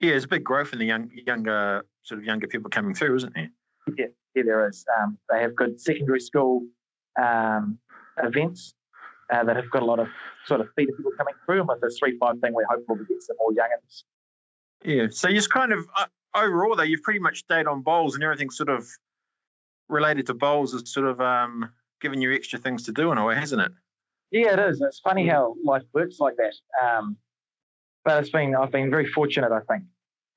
yeah, 0.00 0.10
there's 0.10 0.24
a 0.24 0.28
big 0.28 0.42
growth 0.42 0.72
in 0.72 0.78
the 0.78 0.86
young 0.86 1.10
younger 1.26 1.84
sort 2.02 2.18
of 2.18 2.24
younger 2.24 2.46
people 2.46 2.70
coming 2.70 2.94
through, 2.94 3.16
isn't 3.16 3.34
there? 3.34 3.50
Yeah, 3.98 4.06
there 4.42 4.68
is. 4.68 4.84
Um, 5.00 5.18
they 5.30 5.40
have 5.40 5.54
good 5.54 5.80
secondary 5.80 6.20
school 6.20 6.62
um, 7.20 7.78
events 8.22 8.74
uh, 9.32 9.44
that 9.44 9.56
have 9.56 9.70
got 9.70 9.82
a 9.82 9.84
lot 9.84 9.98
of 9.98 10.08
sort 10.46 10.60
of 10.60 10.68
feeder 10.76 10.92
people 10.92 11.12
coming 11.16 11.34
through. 11.44 11.60
And 11.60 11.68
with 11.68 11.80
this 11.80 11.98
three 11.98 12.16
five 12.18 12.38
thing, 12.40 12.52
we're 12.52 12.66
hopeful 12.68 12.96
to 12.96 13.04
get 13.04 13.22
some 13.22 13.36
more 13.38 13.52
youngins. 13.52 14.04
Yeah. 14.84 15.06
So 15.10 15.28
you're 15.28 15.42
kind 15.42 15.72
of 15.72 15.86
uh, 15.96 16.06
overall 16.34 16.76
though, 16.76 16.82
you've 16.82 17.02
pretty 17.02 17.20
much 17.20 17.38
stayed 17.38 17.66
on 17.66 17.82
bowls 17.82 18.14
and 18.14 18.22
everything 18.22 18.50
sort 18.50 18.68
of 18.68 18.86
related 19.88 20.26
to 20.26 20.34
bowls 20.34 20.72
has 20.72 20.92
sort 20.92 21.06
of 21.06 21.20
um, 21.20 21.70
given 22.00 22.20
you 22.20 22.32
extra 22.32 22.58
things 22.58 22.84
to 22.84 22.92
do 22.92 23.12
in 23.12 23.18
a 23.18 23.24
way, 23.24 23.34
hasn't 23.34 23.62
it? 23.62 23.72
Yeah, 24.30 24.52
it 24.54 24.70
is. 24.70 24.80
It's 24.80 25.00
funny 25.00 25.26
how 25.26 25.54
life 25.64 25.84
works 25.92 26.18
like 26.18 26.34
that. 26.36 26.54
Um, 26.84 27.16
but 28.04 28.20
it's 28.20 28.30
been 28.30 28.54
I've 28.54 28.72
been 28.72 28.90
very 28.90 29.06
fortunate, 29.06 29.52
I 29.52 29.60
think. 29.60 29.84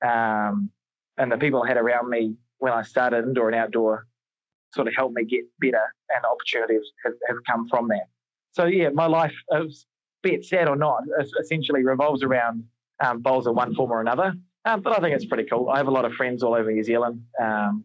Um, 0.02 0.70
and 1.18 1.30
the 1.30 1.36
people 1.36 1.62
I 1.62 1.68
had 1.68 1.76
around 1.76 2.08
me 2.08 2.34
when 2.60 2.72
I 2.72 2.82
started 2.82 3.24
indoor 3.24 3.48
and 3.48 3.56
outdoor 3.56 4.06
sort 4.74 4.86
of 4.86 4.94
helped 4.96 5.16
me 5.16 5.24
get 5.24 5.44
better 5.60 5.82
and 6.14 6.24
opportunities 6.24 6.86
have, 7.04 7.14
have 7.28 7.38
come 7.46 7.68
from 7.68 7.88
that. 7.88 8.08
So 8.52 8.66
yeah, 8.66 8.90
my 8.90 9.06
life, 9.06 9.34
be 10.22 10.34
it 10.34 10.44
sad 10.44 10.68
or 10.68 10.76
not, 10.76 11.02
essentially 11.40 11.84
revolves 11.84 12.22
around 12.22 12.64
um, 13.04 13.20
bowls 13.20 13.46
in 13.46 13.54
one 13.54 13.74
form 13.74 13.90
or 13.90 14.00
another. 14.00 14.34
Um, 14.64 14.82
but 14.82 14.96
I 14.96 15.00
think 15.00 15.16
it's 15.16 15.24
pretty 15.24 15.44
cool. 15.44 15.70
I 15.70 15.78
have 15.78 15.88
a 15.88 15.90
lot 15.90 16.04
of 16.04 16.12
friends 16.12 16.42
all 16.42 16.54
over 16.54 16.70
New 16.70 16.84
Zealand, 16.84 17.22
um, 17.40 17.84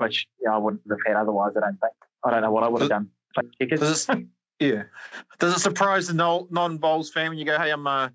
which 0.00 0.26
you 0.40 0.48
know, 0.48 0.54
I 0.54 0.58
wouldn't 0.58 0.82
have 0.88 0.98
had 1.06 1.16
otherwise. 1.16 1.52
I 1.56 1.60
don't 1.60 1.80
think. 1.80 1.92
I 2.24 2.30
don't 2.30 2.42
know 2.42 2.52
what 2.52 2.62
I 2.62 2.68
would 2.68 2.82
have 2.82 2.90
done. 2.90 3.10
Does 3.58 4.08
it, 4.08 4.26
yeah. 4.60 4.84
Does 5.40 5.56
it 5.56 5.60
surprise 5.60 6.06
the 6.06 6.14
non-bowls 6.14 7.10
fan 7.10 7.30
when 7.30 7.38
you 7.38 7.44
go, 7.44 7.58
"Hey, 7.58 7.70
I'm 7.70 7.84
uh, 7.84 8.10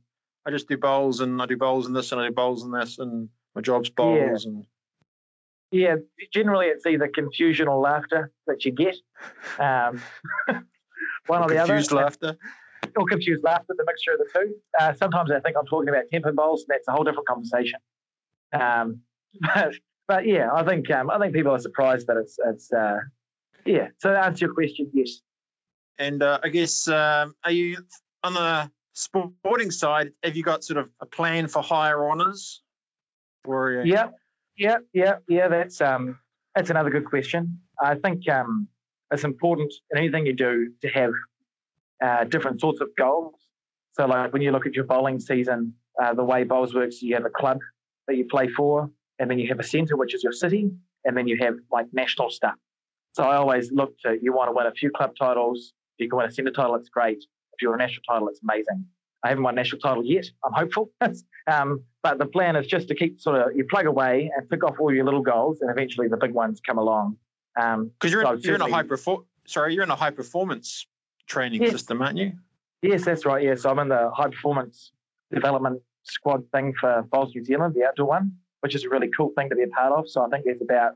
I 0.45 0.51
just 0.51 0.69
do 0.69 0.77
bowls 0.77 1.19
and 1.19 1.41
I 1.41 1.45
do 1.45 1.57
bowls 1.57 1.87
and 1.87 1.95
this 1.95 2.13
and 2.13 2.21
I 2.21 2.27
do 2.27 2.33
bowls 2.33 2.63
and 2.63 2.73
this 2.73 2.99
and 2.99 3.27
my 3.53 3.61
job's 3.61 3.89
bowls 3.89 4.45
yeah. 4.45 4.51
and 4.51 4.65
yeah, 5.71 5.95
generally 6.33 6.67
it's 6.67 6.85
either 6.85 7.07
confusion 7.07 7.67
or 7.67 7.79
laughter 7.79 8.31
that 8.47 8.65
you 8.65 8.71
get. 8.71 8.95
Um, 9.59 10.01
one 11.27 11.41
or, 11.41 11.45
or 11.45 11.49
the 11.49 11.57
other. 11.57 11.73
Confused 11.73 11.91
laughter. 11.91 12.37
Or 12.95 13.05
confused 13.05 13.43
laughter, 13.43 13.75
the 13.77 13.83
mixture 13.85 14.13
of 14.13 14.19
the 14.19 14.27
two. 14.33 14.55
Uh, 14.79 14.93
sometimes 14.93 15.29
I 15.31 15.39
think 15.39 15.57
I'm 15.57 15.65
talking 15.65 15.89
about 15.89 16.05
tenpin 16.11 16.35
bowls, 16.35 16.61
and 16.61 16.75
that's 16.75 16.87
a 16.87 16.91
whole 16.91 17.03
different 17.03 17.27
conversation. 17.27 17.79
Um, 18.53 19.01
but, 19.41 19.73
but 20.07 20.25
yeah, 20.25 20.49
I 20.53 20.63
think 20.63 20.89
um, 20.89 21.09
I 21.09 21.19
think 21.19 21.33
people 21.33 21.51
are 21.51 21.59
surprised 21.59 22.07
that 22.07 22.17
it's 22.17 22.37
it's 22.45 22.71
uh, 22.71 22.99
yeah. 23.65 23.89
So 23.97 24.11
to 24.11 24.19
answer 24.19 24.45
your 24.45 24.53
question, 24.53 24.89
yes. 24.93 25.21
And 25.99 26.23
uh, 26.23 26.39
I 26.43 26.49
guess 26.49 26.87
um, 26.87 27.35
are 27.43 27.51
you 27.51 27.77
on 28.23 28.33
the 28.33 28.71
sporting 28.93 29.71
side? 29.71 30.11
Have 30.23 30.35
you 30.35 30.43
got 30.43 30.63
sort 30.63 30.77
of 30.77 30.89
a 31.01 31.05
plan 31.05 31.47
for 31.47 31.61
higher 31.61 32.09
honours? 32.09 32.61
Or 33.45 33.83
yeah, 33.85 34.09
yeah, 34.57 34.77
yeah, 34.93 35.15
yeah. 35.27 35.47
That's 35.47 35.81
um, 35.81 36.19
that's 36.55 36.69
another 36.69 36.89
good 36.89 37.05
question. 37.05 37.59
I 37.81 37.95
think 37.95 38.27
um, 38.29 38.67
it's 39.11 39.23
important 39.23 39.73
in 39.91 39.97
anything 39.97 40.25
you 40.25 40.33
do 40.33 40.71
to 40.81 40.87
have 40.89 41.11
uh, 42.03 42.23
different 42.25 42.59
sorts 42.59 42.81
of 42.81 42.89
goals. 42.97 43.35
So, 43.93 44.05
like 44.05 44.33
when 44.33 44.41
you 44.41 44.51
look 44.51 44.65
at 44.65 44.73
your 44.73 44.85
bowling 44.85 45.19
season, 45.19 45.73
uh, 46.01 46.13
the 46.13 46.23
way 46.23 46.43
bowls 46.43 46.73
works, 46.73 47.01
you 47.01 47.15
have 47.15 47.25
a 47.25 47.29
club 47.29 47.59
that 48.07 48.15
you 48.15 48.25
play 48.25 48.47
for, 48.47 48.89
and 49.19 49.29
then 49.29 49.39
you 49.39 49.47
have 49.47 49.59
a 49.59 49.63
centre, 49.63 49.95
which 49.97 50.13
is 50.13 50.23
your 50.23 50.33
city, 50.33 50.71
and 51.05 51.15
then 51.15 51.27
you 51.27 51.37
have 51.39 51.55
like 51.71 51.87
national 51.93 52.29
stuff. 52.29 52.55
So 53.13 53.23
I 53.23 53.35
always 53.35 53.71
look 53.71 53.97
to 53.99 54.17
you 54.21 54.33
want 54.33 54.49
to 54.49 54.53
win 54.53 54.67
a 54.67 54.71
few 54.71 54.91
club 54.91 55.15
titles. 55.17 55.73
If 55.97 56.03
you 56.03 56.09
can 56.09 56.17
win 56.17 56.27
a 56.27 56.31
centre 56.31 56.51
title, 56.51 56.75
it's 56.75 56.89
great. 56.89 57.17
If 57.17 57.61
you're 57.61 57.73
a 57.75 57.77
national 57.77 58.03
title, 58.07 58.27
it's 58.27 58.41
amazing. 58.43 58.85
I 59.23 59.29
haven't 59.29 59.43
won 59.43 59.55
national 59.55 59.81
title 59.81 60.05
yet. 60.05 60.25
I'm 60.43 60.53
hopeful. 60.53 60.91
um, 61.47 61.83
but 62.03 62.17
the 62.17 62.25
plan 62.25 62.55
is 62.55 62.67
just 62.67 62.87
to 62.89 62.95
keep 62.95 63.19
sort 63.19 63.41
of 63.41 63.55
you 63.55 63.65
plug 63.65 63.85
away 63.85 64.31
and 64.35 64.49
pick 64.49 64.63
off 64.63 64.75
all 64.79 64.93
your 64.93 65.05
little 65.05 65.21
goals, 65.21 65.61
and 65.61 65.69
eventually 65.69 66.07
the 66.07 66.17
big 66.17 66.31
ones 66.31 66.61
come 66.65 66.77
along. 66.77 67.17
Because 67.55 67.73
um, 67.75 67.91
you're, 68.03 68.23
so 68.23 68.33
you're 68.35 68.55
in 68.55 68.61
a 68.61 68.69
high 68.69 68.83
perfor- 68.83 69.25
sorry, 69.45 69.73
you're 69.73 69.83
in 69.83 69.91
a 69.91 69.95
high 69.95 70.11
performance 70.11 70.85
training 71.25 71.61
yes. 71.61 71.71
system, 71.71 72.01
aren't 72.01 72.17
you? 72.17 72.33
Yes, 72.81 73.03
that's 73.03 73.25
right. 73.25 73.43
Yes, 73.43 73.65
I'm 73.65 73.79
in 73.79 73.89
the 73.89 74.11
high 74.11 74.29
performance 74.29 74.91
development 75.33 75.81
squad 76.03 76.43
thing 76.51 76.73
for 76.79 77.03
Bowls 77.11 77.33
New 77.35 77.43
Zealand, 77.43 77.75
the 77.75 77.85
outdoor 77.85 78.07
one, 78.07 78.31
which 78.61 78.75
is 78.75 78.83
a 78.85 78.89
really 78.89 79.09
cool 79.09 79.31
thing 79.35 79.49
to 79.49 79.55
be 79.55 79.63
a 79.63 79.67
part 79.67 79.91
of. 79.93 80.09
So 80.09 80.23
I 80.23 80.29
think 80.29 80.45
there's 80.45 80.61
about 80.61 80.93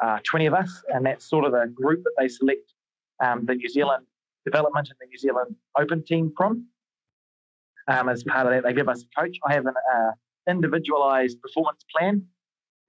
uh, 0.00 0.18
20 0.24 0.46
of 0.46 0.54
us, 0.54 0.82
and 0.88 1.04
that's 1.04 1.28
sort 1.28 1.44
of 1.44 1.52
the 1.52 1.66
group 1.72 2.02
that 2.04 2.12
they 2.18 2.28
select 2.28 2.72
um, 3.20 3.44
the 3.46 3.54
New 3.54 3.68
Zealand 3.68 4.06
development 4.44 4.88
and 4.88 4.96
the 5.00 5.06
New 5.06 5.18
Zealand 5.18 5.54
Open 5.78 6.02
team 6.04 6.32
from. 6.36 6.66
Um, 7.88 8.08
as 8.08 8.22
part 8.22 8.46
of 8.46 8.52
that, 8.52 8.62
they 8.64 8.74
give 8.74 8.88
us 8.88 9.02
a 9.02 9.20
coach. 9.20 9.38
I 9.46 9.54
have 9.54 9.66
an 9.66 9.74
uh, 9.94 10.10
individualized 10.48 11.40
performance 11.40 11.84
plan 11.96 12.26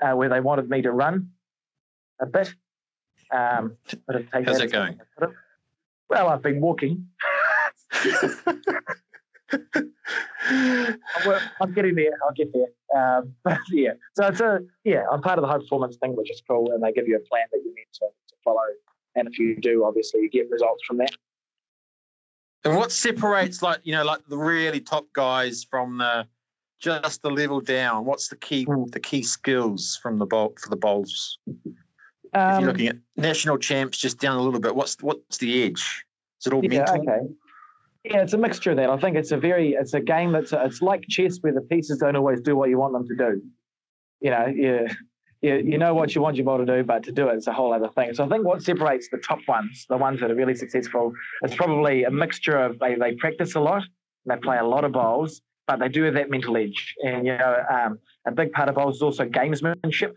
uh, 0.01 0.11
where 0.11 0.29
they 0.29 0.41
wanted 0.41 0.69
me 0.69 0.81
to 0.81 0.91
run 0.91 1.29
a 2.21 2.25
bit. 2.25 2.53
Um, 3.31 3.77
How's 4.31 4.59
it 4.59 4.71
going? 4.71 4.99
Well, 6.09 6.27
I've 6.27 6.41
been 6.41 6.59
walking. 6.59 7.07
I'm 11.61 11.73
getting 11.73 11.95
there. 11.95 12.11
I'll 12.25 12.33
get 12.35 12.51
there. 12.53 12.67
Um, 12.95 13.33
but 13.43 13.59
yeah, 13.71 13.91
so 14.15 14.27
it's 14.27 14.41
a 14.41 14.59
yeah. 14.83 15.03
I'm 15.11 15.21
part 15.21 15.37
of 15.37 15.43
the 15.43 15.47
high 15.47 15.57
performance 15.57 15.97
thing, 15.97 16.15
which 16.15 16.31
is 16.31 16.41
cool, 16.47 16.71
and 16.71 16.83
they 16.83 16.91
give 16.91 17.07
you 17.07 17.15
a 17.15 17.29
plan 17.29 17.45
that 17.51 17.59
you 17.63 17.73
need 17.75 17.87
to, 17.93 18.07
to 18.29 18.35
follow. 18.43 18.57
And 19.15 19.27
if 19.27 19.37
you 19.39 19.55
do, 19.59 19.85
obviously, 19.85 20.21
you 20.21 20.29
get 20.29 20.49
results 20.49 20.83
from 20.85 20.97
that. 20.97 21.11
And 22.65 22.75
what 22.75 22.91
separates 22.91 23.61
like 23.61 23.79
you 23.83 23.93
know 23.93 24.03
like 24.03 24.25
the 24.27 24.37
really 24.37 24.81
top 24.81 25.05
guys 25.13 25.63
from 25.63 25.97
the 25.97 26.27
just 26.79 27.21
the 27.21 27.29
level 27.29 27.61
down? 27.61 28.05
What's 28.05 28.27
the 28.27 28.35
key 28.35 28.65
mm. 28.65 28.91
the 28.91 28.99
key 28.99 29.23
skills 29.23 29.99
from 30.01 30.17
the 30.17 30.25
bowl 30.25 30.53
for 30.61 30.69
the 30.69 30.75
bowls? 30.75 31.39
Um, 31.47 31.55
if 32.33 32.33
you're 32.33 32.57
um, 32.57 32.65
looking 32.65 32.87
at 32.87 32.97
national 33.17 33.57
champs, 33.57 33.97
just 33.97 34.19
down 34.19 34.37
a 34.37 34.41
little 34.41 34.59
bit, 34.59 34.75
what's 34.75 34.97
what's 35.01 35.37
the 35.37 35.63
edge? 35.63 36.05
Is 36.39 36.47
it 36.47 36.53
all 36.53 36.63
yeah, 36.63 36.79
mental? 36.79 37.01
Okay. 37.01 37.33
Yeah, 38.05 38.21
it's 38.21 38.33
a 38.33 38.37
mixture 38.37 38.71
of 38.71 38.77
that. 38.77 38.89
I 38.89 38.97
think 38.97 39.17
it's 39.17 39.31
a 39.31 39.37
very 39.37 39.73
it's 39.73 39.93
a 39.93 39.99
game 39.99 40.31
that's 40.31 40.53
a, 40.53 40.63
it's 40.65 40.81
like 40.81 41.03
chess 41.09 41.37
where 41.41 41.53
the 41.53 41.61
pieces 41.61 41.99
don't 41.99 42.15
always 42.15 42.41
do 42.41 42.55
what 42.55 42.69
you 42.69 42.77
want 42.77 42.93
them 42.93 43.07
to 43.07 43.15
do. 43.15 43.41
You 44.21 44.31
know, 44.31 44.47
yeah 44.53 44.93
you, 45.41 45.55
you 45.55 45.77
know 45.77 45.93
what 45.93 46.13
you 46.15 46.21
want 46.21 46.35
your 46.35 46.45
ball 46.45 46.57
to 46.57 46.65
do, 46.65 46.83
but 46.83 47.03
to 47.03 47.11
do 47.11 47.29
it 47.29 47.37
is 47.37 47.47
a 47.47 47.53
whole 47.53 47.73
other 47.73 47.89
thing. 47.89 48.13
So 48.13 48.25
I 48.25 48.27
think 48.27 48.45
what 48.45 48.61
separates 48.61 49.09
the 49.09 49.17
top 49.17 49.39
ones, 49.47 49.85
the 49.89 49.97
ones 49.97 50.19
that 50.19 50.31
are 50.31 50.35
really 50.35 50.55
successful, 50.55 51.13
is 51.43 51.55
probably 51.55 52.03
a 52.03 52.11
mixture 52.11 52.57
of 52.57 52.79
they, 52.79 52.95
they 52.95 53.15
practice 53.15 53.55
a 53.55 53.59
lot, 53.59 53.83
they 54.25 54.35
play 54.37 54.57
a 54.57 54.65
lot 54.65 54.83
of 54.83 54.91
bowls, 54.91 55.41
but 55.67 55.79
they 55.79 55.87
do 55.87 56.03
have 56.03 56.15
that 56.15 56.29
mental 56.29 56.57
edge. 56.57 56.95
And, 57.05 57.25
you 57.25 57.37
know, 57.37 57.63
um, 57.71 57.99
a 58.27 58.31
big 58.31 58.51
part 58.51 58.69
of 58.69 58.75
bowls 58.75 58.97
is 58.97 59.01
also 59.01 59.25
gamesmanship, 59.25 60.13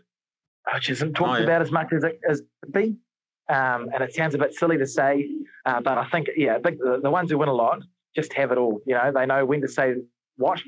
which 0.73 0.89
isn't 0.89 1.13
talked 1.13 1.29
oh, 1.29 1.37
yeah. 1.37 1.43
about 1.43 1.61
as 1.61 1.71
much 1.71 1.93
as 1.93 2.03
it 2.03 2.19
as 2.29 2.39
it 2.39 2.73
be. 2.73 2.97
Um, 3.49 3.89
and 3.93 4.01
it 4.01 4.13
sounds 4.13 4.35
a 4.35 4.37
bit 4.37 4.53
silly 4.53 4.77
to 4.77 4.87
say, 4.87 5.29
uh, 5.65 5.81
but 5.81 5.97
I 5.97 6.07
think, 6.09 6.29
yeah, 6.35 6.57
big, 6.57 6.79
the, 6.79 6.99
the 7.03 7.11
ones 7.11 7.29
who 7.29 7.37
win 7.37 7.49
a 7.49 7.53
lot 7.53 7.79
just 8.15 8.31
have 8.33 8.51
it 8.51 8.57
all. 8.57 8.81
You 8.85 8.95
know, 8.95 9.11
they 9.13 9.25
know 9.25 9.45
when 9.45 9.61
to 9.61 9.67
say 9.67 9.95
what, 10.37 10.61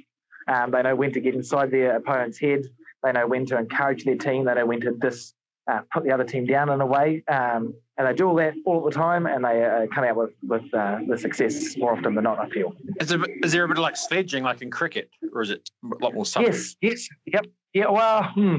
um, 0.48 0.72
they 0.72 0.82
know 0.82 0.96
when 0.96 1.14
to 1.14 1.20
get 1.20 1.36
inside 1.36 1.72
their 1.72 1.96
opponent's 1.96 2.40
head. 2.40 2.62
They 3.06 3.12
know 3.12 3.28
when 3.28 3.46
to 3.48 3.58
encourage 3.58 4.04
their 4.04 4.18
team. 4.18 4.46
They 4.46 4.56
know 4.56 4.66
when 4.66 4.82
to 4.82 4.92
dis, 4.92 5.34
uh, 5.72 5.82
put 5.94 6.04
the 6.04 6.12
other 6.12 6.24
team 6.24 6.46
down 6.46 6.70
in 6.70 6.82
a 6.82 6.86
way. 6.86 7.24
Um, 7.28 7.76
and 7.98 8.08
they 8.08 8.14
do 8.14 8.28
all 8.28 8.36
that 8.36 8.56
all 8.66 8.84
the 8.84 8.92
time, 8.92 9.26
and 9.28 9.46
they 9.46 9.64
uh, 9.64 9.86
come 9.94 10.04
out 10.04 10.16
with 10.16 10.32
with 10.44 10.74
uh, 10.74 11.00
the 11.08 11.18
success 11.18 11.78
more 11.78 11.94
often 11.94 12.16
than 12.16 12.24
not. 12.24 12.40
I 12.40 12.50
feel. 12.50 12.74
Is 13.00 13.10
there, 13.10 13.24
is 13.44 13.52
there 13.52 13.64
a 13.64 13.68
bit 13.68 13.78
of 13.78 13.84
like 13.84 13.96
sledging, 13.96 14.44
like 14.44 14.62
in 14.62 14.70
cricket, 14.70 15.10
or 15.34 15.42
is 15.42 15.52
it 15.52 15.70
a 15.84 16.04
lot 16.04 16.14
more 16.14 16.26
subtle? 16.26 16.50
Yes, 16.50 16.76
yes, 16.82 17.08
yep, 17.26 17.46
yeah. 17.74 17.90
Well, 17.90 18.24
hmm. 18.24 18.58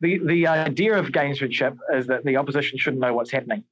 the 0.00 0.18
the 0.26 0.46
idea 0.46 0.98
of 0.98 1.06
gamesmanship 1.06 1.78
is 1.94 2.06
that 2.08 2.24
the 2.24 2.36
opposition 2.36 2.78
shouldn't 2.78 3.00
know 3.00 3.14
what's 3.14 3.30
happening. 3.30 3.64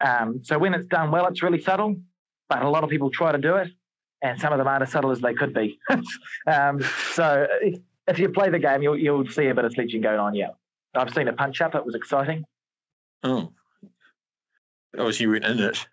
Um, 0.00 0.40
so 0.42 0.58
when 0.58 0.72
it's 0.72 0.86
done 0.86 1.10
well, 1.10 1.26
it's 1.26 1.42
really 1.42 1.60
subtle, 1.60 1.96
but 2.48 2.62
a 2.62 2.68
lot 2.70 2.84
of 2.84 2.90
people 2.90 3.10
try 3.10 3.32
to 3.32 3.38
do 3.38 3.56
it, 3.56 3.68
and 4.22 4.40
some 4.40 4.52
of 4.52 4.58
them 4.58 4.66
aren't 4.66 4.82
as 4.82 4.92
subtle 4.92 5.10
as 5.10 5.20
they 5.20 5.34
could 5.34 5.52
be. 5.52 5.78
um, 6.46 6.82
so 7.12 7.46
if 8.08 8.18
you 8.18 8.28
play 8.28 8.50
the 8.50 8.58
game, 8.58 8.82
you'll 8.82 8.98
you'll 8.98 9.26
see 9.26 9.48
a 9.48 9.54
bit 9.54 9.64
of 9.64 9.72
sledging 9.72 10.00
going 10.00 10.18
on. 10.18 10.34
Yeah, 10.34 10.50
I've 10.94 11.12
seen 11.12 11.28
a 11.28 11.32
punch 11.32 11.60
up. 11.60 11.74
It 11.74 11.84
was 11.84 11.94
exciting. 11.94 12.44
Oh, 13.22 13.52
obviously 14.98 15.24
you 15.24 15.30
went 15.32 15.44
in 15.44 15.58
it. 15.60 15.86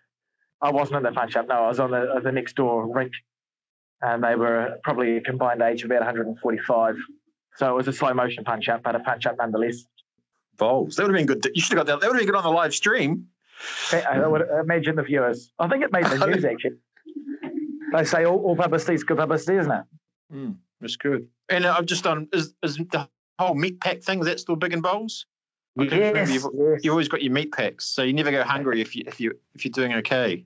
I 0.60 0.70
wasn't 0.70 0.98
in 0.98 1.02
the 1.02 1.12
punch 1.12 1.36
up. 1.36 1.48
No, 1.48 1.54
I 1.54 1.68
was 1.68 1.80
on 1.80 1.90
the 1.90 2.20
the 2.22 2.32
next 2.32 2.56
door 2.56 2.86
rink, 2.92 3.12
and 4.02 4.22
they 4.22 4.34
were 4.34 4.78
probably 4.82 5.16
a 5.16 5.20
combined 5.20 5.62
age 5.62 5.82
of 5.82 5.90
about 5.90 6.00
145. 6.00 6.96
So 7.56 7.70
it 7.70 7.74
was 7.74 7.88
a 7.88 7.92
slow 7.92 8.12
motion 8.14 8.44
punch 8.44 8.68
up, 8.68 8.82
but 8.82 8.96
a 8.96 9.00
punch 9.00 9.26
up 9.26 9.36
nonetheless. 9.38 9.84
Bowls. 10.56 10.96
That 10.96 11.02
would 11.06 11.16
have 11.16 11.26
been 11.26 11.40
good. 11.40 11.50
You 11.54 11.60
should 11.60 11.76
have 11.76 11.86
got 11.86 11.92
that. 11.92 12.00
That 12.00 12.08
would 12.08 12.16
have 12.16 12.20
been 12.20 12.32
good 12.32 12.38
on 12.38 12.44
the 12.44 12.50
live 12.50 12.74
stream. 12.74 13.26
I 13.92 14.26
would 14.26 14.42
imagine 14.62 14.96
the 14.96 15.02
viewers. 15.02 15.52
I 15.58 15.68
think 15.68 15.84
it 15.84 15.92
made 15.92 16.06
the 16.06 16.26
news 16.26 16.44
actually. 16.50 16.76
They 17.92 18.04
say 18.04 18.24
all, 18.24 18.38
all 18.38 18.56
publicity 18.56 18.94
is 18.94 19.04
good 19.04 19.18
publicity, 19.18 19.56
isn't 19.58 19.70
it? 19.70 19.84
Mm, 20.32 20.56
that's 20.84 20.96
good. 20.96 21.26
And 21.48 21.66
I've 21.66 21.86
just 21.86 22.04
done 22.04 22.28
is, 22.32 22.54
is 22.62 22.76
the 22.76 23.08
whole 23.38 23.54
meat 23.54 23.80
pack 23.80 24.02
thing. 24.02 24.20
Is 24.20 24.26
that 24.26 24.40
still 24.40 24.56
big 24.56 24.72
in 24.72 24.80
bowls? 24.80 25.26
Yes, 25.76 26.30
you've, 26.30 26.46
yes. 26.54 26.84
you've 26.84 26.92
always 26.92 27.08
got 27.08 27.22
your 27.22 27.32
meat 27.32 27.52
packs, 27.52 27.86
so 27.86 28.02
you 28.02 28.12
never 28.12 28.30
go 28.30 28.44
hungry 28.44 28.80
if 28.80 28.94
you 28.94 29.02
if 29.06 29.18
you 29.18 29.32
if 29.54 29.64
you're 29.64 29.72
doing 29.72 29.94
okay. 29.94 30.44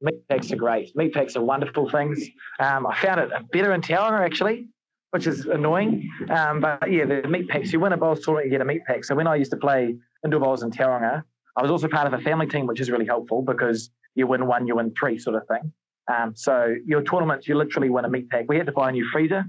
Meat 0.00 0.28
packs 0.28 0.50
are 0.50 0.56
great. 0.56 0.94
Meat 0.96 1.14
packs 1.14 1.36
are 1.36 1.42
wonderful 1.42 1.88
things. 1.88 2.20
Um, 2.58 2.86
I 2.86 2.96
found 3.00 3.20
it 3.20 3.30
better 3.52 3.72
in 3.72 3.80
Tauranga 3.80 4.24
actually, 4.24 4.68
which 5.12 5.26
is 5.26 5.46
annoying. 5.46 6.10
Um, 6.30 6.60
but 6.60 6.90
yeah, 6.90 7.04
the 7.04 7.28
meat 7.28 7.48
packs. 7.48 7.72
You 7.72 7.78
win 7.78 7.92
a 7.92 7.96
bowls 7.96 8.24
tournament, 8.24 8.46
you 8.46 8.50
get 8.50 8.60
a 8.60 8.64
meat 8.64 8.84
pack. 8.86 9.04
So 9.04 9.14
when 9.14 9.28
I 9.28 9.36
used 9.36 9.52
to 9.52 9.56
play 9.56 9.94
indoor 10.24 10.40
bowls 10.40 10.64
in 10.64 10.70
Tauranga, 10.70 11.22
I 11.56 11.62
was 11.62 11.70
also 11.70 11.86
part 11.86 12.12
of 12.12 12.12
a 12.12 12.22
family 12.22 12.46
team, 12.46 12.66
which 12.66 12.80
is 12.80 12.90
really 12.90 13.06
helpful 13.06 13.42
because 13.42 13.90
you 14.16 14.26
win 14.26 14.46
one, 14.46 14.66
you 14.66 14.74
win 14.76 14.92
three, 14.98 15.18
sort 15.18 15.36
of 15.36 15.46
thing. 15.46 15.72
Um, 16.12 16.34
so 16.36 16.74
your 16.84 17.02
tournaments, 17.02 17.48
you 17.48 17.56
literally 17.56 17.90
win 17.90 18.04
a 18.04 18.08
meat 18.08 18.28
pack. 18.30 18.44
We 18.48 18.56
had 18.56 18.66
to 18.66 18.72
buy 18.72 18.90
a 18.90 18.92
new 18.92 19.06
freezer. 19.12 19.44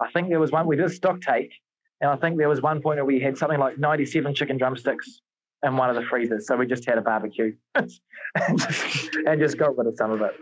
I 0.00 0.10
think 0.12 0.28
there 0.28 0.40
was 0.40 0.52
one 0.52 0.66
we 0.66 0.76
did 0.76 0.84
a 0.84 0.90
stock 0.90 1.20
take, 1.20 1.52
and 2.00 2.10
I 2.10 2.16
think 2.16 2.38
there 2.38 2.48
was 2.48 2.60
one 2.60 2.82
point 2.82 2.96
where 2.96 3.04
we 3.04 3.20
had 3.20 3.38
something 3.38 3.58
like 3.58 3.78
97 3.78 4.34
chicken 4.34 4.58
drumsticks 4.58 5.20
in 5.62 5.76
one 5.76 5.88
of 5.88 5.96
the 5.96 6.02
freezers. 6.02 6.46
So 6.46 6.56
we 6.56 6.66
just 6.66 6.84
had 6.86 6.98
a 6.98 7.02
barbecue 7.02 7.54
and, 7.74 7.88
just, 7.88 9.16
and, 9.26 9.40
just, 9.40 9.56
got 9.56 9.76
rid 9.76 9.86
of 9.86 9.94
some 9.96 10.10
of 10.10 10.20
it. 10.20 10.32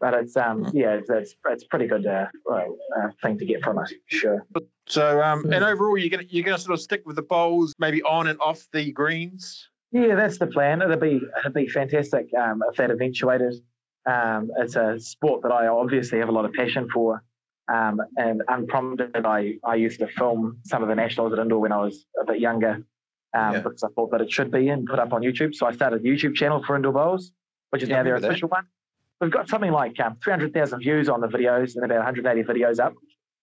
But 0.00 0.14
it's 0.14 0.36
um 0.36 0.68
yeah 0.72 0.94
it's 0.94 1.10
it's, 1.10 1.34
it's 1.48 1.64
pretty 1.64 1.86
good 1.86 2.06
uh, 2.06 2.26
uh, 2.52 3.08
thing 3.22 3.38
to 3.38 3.44
get 3.44 3.62
from 3.62 3.78
it, 3.78 3.92
sure. 4.06 4.44
So 4.88 5.22
um 5.22 5.44
and 5.52 5.64
overall 5.64 5.96
you're 5.96 6.08
gonna 6.08 6.28
you're 6.28 6.44
gonna 6.44 6.58
sort 6.58 6.74
of 6.74 6.80
stick 6.80 7.02
with 7.04 7.16
the 7.16 7.22
bowls 7.22 7.72
maybe 7.78 8.02
on 8.02 8.26
and 8.26 8.38
off 8.40 8.66
the 8.72 8.90
greens. 8.92 9.68
Yeah, 9.92 10.14
that's 10.14 10.38
the 10.38 10.46
plan. 10.46 10.82
It'd 10.82 11.00
be 11.00 11.20
it'd 11.40 11.54
be 11.54 11.68
fantastic 11.68 12.28
um, 12.34 12.62
if 12.68 12.76
that 12.76 12.90
eventuated. 12.90 13.54
Um, 14.06 14.50
it's 14.58 14.76
a 14.76 14.98
sport 14.98 15.42
that 15.42 15.52
I 15.52 15.68
obviously 15.68 16.18
have 16.18 16.28
a 16.28 16.32
lot 16.32 16.44
of 16.44 16.52
passion 16.52 16.88
for, 16.92 17.22
um, 17.72 18.00
and 18.16 18.42
unprompted, 18.48 19.24
I 19.24 19.58
I 19.64 19.76
used 19.76 20.00
to 20.00 20.08
film 20.08 20.58
some 20.64 20.82
of 20.82 20.88
the 20.88 20.94
nationals 20.94 21.32
at 21.32 21.38
indoor 21.38 21.60
when 21.60 21.72
I 21.72 21.78
was 21.78 22.04
a 22.20 22.24
bit 22.24 22.40
younger, 22.40 22.82
um, 23.34 23.52
Yeah. 23.54 23.60
because 23.60 23.84
I 23.84 23.88
thought 23.94 24.10
that 24.10 24.20
it 24.20 24.30
should 24.32 24.50
be 24.50 24.68
and 24.70 24.86
put 24.86 24.98
up 24.98 25.12
on 25.12 25.22
YouTube. 25.22 25.54
So 25.54 25.66
I 25.66 25.72
started 25.72 26.00
a 26.00 26.04
YouTube 26.04 26.34
channel 26.34 26.62
for 26.66 26.74
indoor 26.74 26.92
bowls, 26.92 27.32
which 27.70 27.82
is 27.82 27.88
Yeah, 27.88 27.96
now 27.98 28.02
their 28.02 28.14
remember 28.14 28.26
that. 28.28 28.32
official 28.32 28.48
one. 28.48 28.66
We've 29.20 29.30
got 29.30 29.48
something 29.48 29.70
like 29.70 30.00
um, 30.00 30.16
300,000 30.24 30.80
views 30.80 31.08
on 31.08 31.20
the 31.20 31.28
videos 31.28 31.76
and 31.76 31.84
about 31.84 31.98
180 31.98 32.42
videos 32.42 32.80
up, 32.80 32.94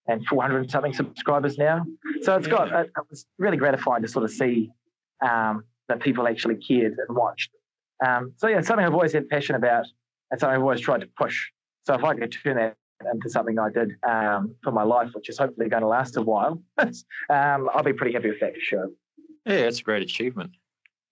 and 0.08 0.25
400 0.25 0.70
something 0.70 0.92
subscribers 0.94 1.58
now. 1.58 1.86
So 2.24 2.36
it's 2.36 2.48
got 2.48 2.68
Yeah. 2.70 2.82
it, 2.82 2.88
it 2.88 3.04
was 3.10 3.25
really 3.38 3.56
gratifying 3.56 4.01
to 4.01 4.10
sort 4.10 4.25
of 4.25 4.32
see 4.32 4.72
um, 5.22 5.63
that 5.88 6.01
people 6.01 6.28
actually 6.28 6.56
cared 6.58 6.98
and 7.08 7.16
watched. 7.18 7.51
Um, 8.06 8.34
so 8.36 8.48
yeah, 8.50 8.58
it's 8.60 8.68
something 8.68 8.86
I've 8.86 8.94
always 8.94 9.13
had 9.13 9.30
passion 9.30 9.56
about, 9.56 9.86
and 10.31 10.39
so 10.39 10.48
I've 10.50 10.62
always 10.62 10.81
tried 10.81 11.01
to 11.01 11.07
push. 11.17 11.50
So 11.86 11.93
if 11.93 12.03
I 12.03 12.15
could 12.15 12.31
turn 12.43 12.57
that 12.57 12.75
into 13.12 13.29
something 13.29 13.57
I 13.57 13.69
did 13.69 13.95
um, 14.07 14.55
for 14.63 14.71
my 14.71 14.83
life, 14.83 15.09
which 15.13 15.29
is 15.29 15.38
hopefully 15.38 15.69
going 15.69 15.81
to 15.81 15.88
last 15.88 16.17
a 16.17 16.21
while, 16.21 16.62
um, 16.77 17.69
I'll 17.74 17.83
be 17.83 17.93
pretty 17.93 18.13
happy 18.13 18.29
with 18.29 18.39
that 18.41 18.53
for 18.53 18.62
sure. 18.62 18.89
Yeah, 19.45 19.53
it's 19.53 19.79
a 19.79 19.83
great 19.83 20.03
achievement. 20.03 20.51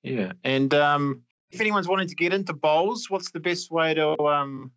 Yeah, 0.03 0.33
and 0.43 0.74
um, 0.74 1.24
if 1.51 1.59
anyone's 1.59 1.88
wanting 1.88 2.07
to 2.07 2.15
get 2.15 2.33
into 2.33 2.53
bowls, 2.53 3.09
what's 3.09 3.31
the 3.31 3.39
best 3.39 3.71
way 3.71 3.93
to 3.93 4.19
um, 4.24 4.71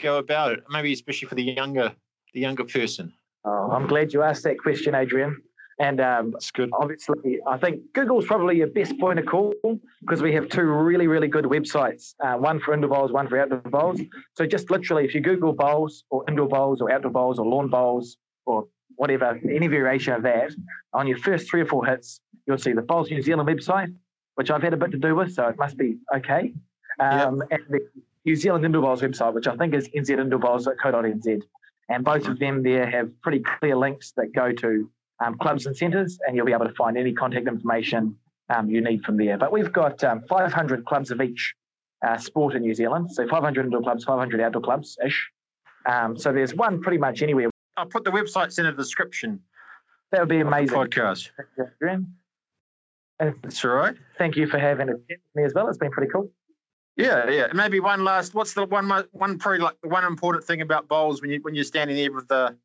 go 0.00 0.18
about 0.18 0.52
it? 0.52 0.64
Maybe 0.70 0.92
especially 0.92 1.28
for 1.28 1.34
the 1.34 1.42
younger, 1.42 1.94
the 2.32 2.40
younger 2.40 2.64
person. 2.64 3.12
Oh, 3.44 3.70
I'm 3.72 3.86
glad 3.86 4.12
you 4.12 4.22
asked 4.22 4.44
that 4.44 4.58
question, 4.58 4.94
Adrian. 4.94 5.42
And 5.80 5.98
um, 5.98 6.32
That's 6.32 6.50
good. 6.50 6.68
obviously, 6.74 7.38
I 7.48 7.56
think 7.56 7.80
Google's 7.94 8.26
probably 8.26 8.58
your 8.58 8.66
best 8.66 8.98
point 9.00 9.18
of 9.18 9.24
call 9.24 9.54
because 10.02 10.20
we 10.20 10.34
have 10.34 10.50
two 10.50 10.62
really, 10.62 11.06
really 11.06 11.26
good 11.26 11.46
websites. 11.46 12.14
Uh, 12.22 12.34
one 12.36 12.60
for 12.60 12.74
indoor 12.74 12.90
bowls, 12.90 13.12
one 13.12 13.26
for 13.26 13.40
outdoor 13.40 13.60
bowls. 13.60 13.98
So 14.34 14.44
just 14.44 14.70
literally, 14.70 15.06
if 15.06 15.14
you 15.14 15.22
Google 15.22 15.54
bowls 15.54 16.04
or 16.10 16.22
indoor 16.28 16.48
bowls 16.48 16.82
or 16.82 16.92
outdoor 16.92 17.12
bowls 17.12 17.38
or 17.38 17.46
lawn 17.46 17.68
bowls 17.68 18.18
or 18.44 18.68
whatever, 18.96 19.40
any 19.50 19.68
variation 19.68 20.12
of 20.12 20.22
that, 20.24 20.52
on 20.92 21.06
your 21.06 21.16
first 21.16 21.48
three 21.48 21.62
or 21.62 21.66
four 21.66 21.86
hits, 21.86 22.20
you'll 22.46 22.58
see 22.58 22.74
the 22.74 22.82
Bowls 22.82 23.10
New 23.10 23.22
Zealand 23.22 23.48
website, 23.48 23.90
which 24.34 24.50
I've 24.50 24.62
had 24.62 24.74
a 24.74 24.76
bit 24.76 24.90
to 24.90 24.98
do 24.98 25.14
with, 25.14 25.32
so 25.32 25.46
it 25.46 25.56
must 25.56 25.78
be 25.78 25.96
okay. 26.14 26.52
Um, 26.98 27.42
And 27.50 27.62
the 27.70 27.80
New 28.26 28.36
Zealand 28.36 28.66
Indoor 28.66 28.82
Bowls 28.82 29.00
website, 29.00 29.32
which 29.32 29.46
I 29.46 29.56
think 29.56 29.72
is 29.72 29.88
nzindoorbowls.co.nz. 29.88 31.42
And 31.88 32.04
both 32.04 32.28
of 32.28 32.38
them 32.38 32.62
there 32.62 32.86
have 32.86 33.08
pretty 33.22 33.40
clear 33.40 33.76
links 33.76 34.12
that 34.18 34.34
go 34.34 34.52
to 34.52 34.90
um, 35.20 35.36
clubs 35.38 35.66
and 35.66 35.76
centres, 35.76 36.18
and 36.26 36.36
you'll 36.36 36.46
be 36.46 36.52
able 36.52 36.66
to 36.66 36.74
find 36.74 36.96
any 36.96 37.12
contact 37.12 37.46
information 37.46 38.16
um, 38.48 38.68
you 38.68 38.80
need 38.80 39.04
from 39.04 39.16
there. 39.16 39.38
But 39.38 39.52
we've 39.52 39.72
got 39.72 40.02
um, 40.04 40.22
500 40.28 40.84
clubs 40.84 41.10
of 41.10 41.20
each 41.20 41.54
uh, 42.06 42.16
sport 42.16 42.54
in 42.54 42.62
New 42.62 42.74
Zealand, 42.74 43.12
so 43.12 43.26
500 43.28 43.64
indoor 43.64 43.82
clubs, 43.82 44.04
500 44.04 44.40
outdoor 44.40 44.62
clubs 44.62 44.96
ish. 45.04 45.30
Um, 45.86 46.18
so 46.18 46.32
there's 46.32 46.54
one 46.54 46.80
pretty 46.82 46.98
much 46.98 47.22
anywhere. 47.22 47.50
I'll 47.76 47.86
put 47.86 48.04
the 48.04 48.10
websites 48.10 48.58
in 48.58 48.66
the 48.66 48.72
description. 48.72 49.40
That 50.12 50.20
would 50.20 50.28
be 50.28 50.40
amazing. 50.40 50.76
Podcast. 50.76 51.30
That's 53.18 53.64
all 53.64 53.72
right. 53.72 53.94
thank 54.18 54.36
you 54.36 54.46
for 54.46 54.58
having 54.58 54.88
me 55.34 55.44
as 55.44 55.52
well. 55.54 55.68
It's 55.68 55.78
been 55.78 55.90
pretty 55.90 56.10
cool. 56.10 56.30
Yeah, 56.96 57.30
yeah. 57.30 57.48
Maybe 57.54 57.80
one 57.80 58.04
last. 58.04 58.34
What's 58.34 58.54
the 58.54 58.66
one? 58.66 58.90
One 59.12 59.38
probably 59.38 59.60
like 59.60 59.76
one 59.82 60.04
important 60.04 60.44
thing 60.44 60.60
about 60.60 60.88
bowls 60.88 61.22
when 61.22 61.30
you 61.30 61.40
when 61.42 61.54
you're 61.54 61.64
standing 61.64 61.96
there 61.96 62.12
with 62.12 62.28
the 62.28 62.56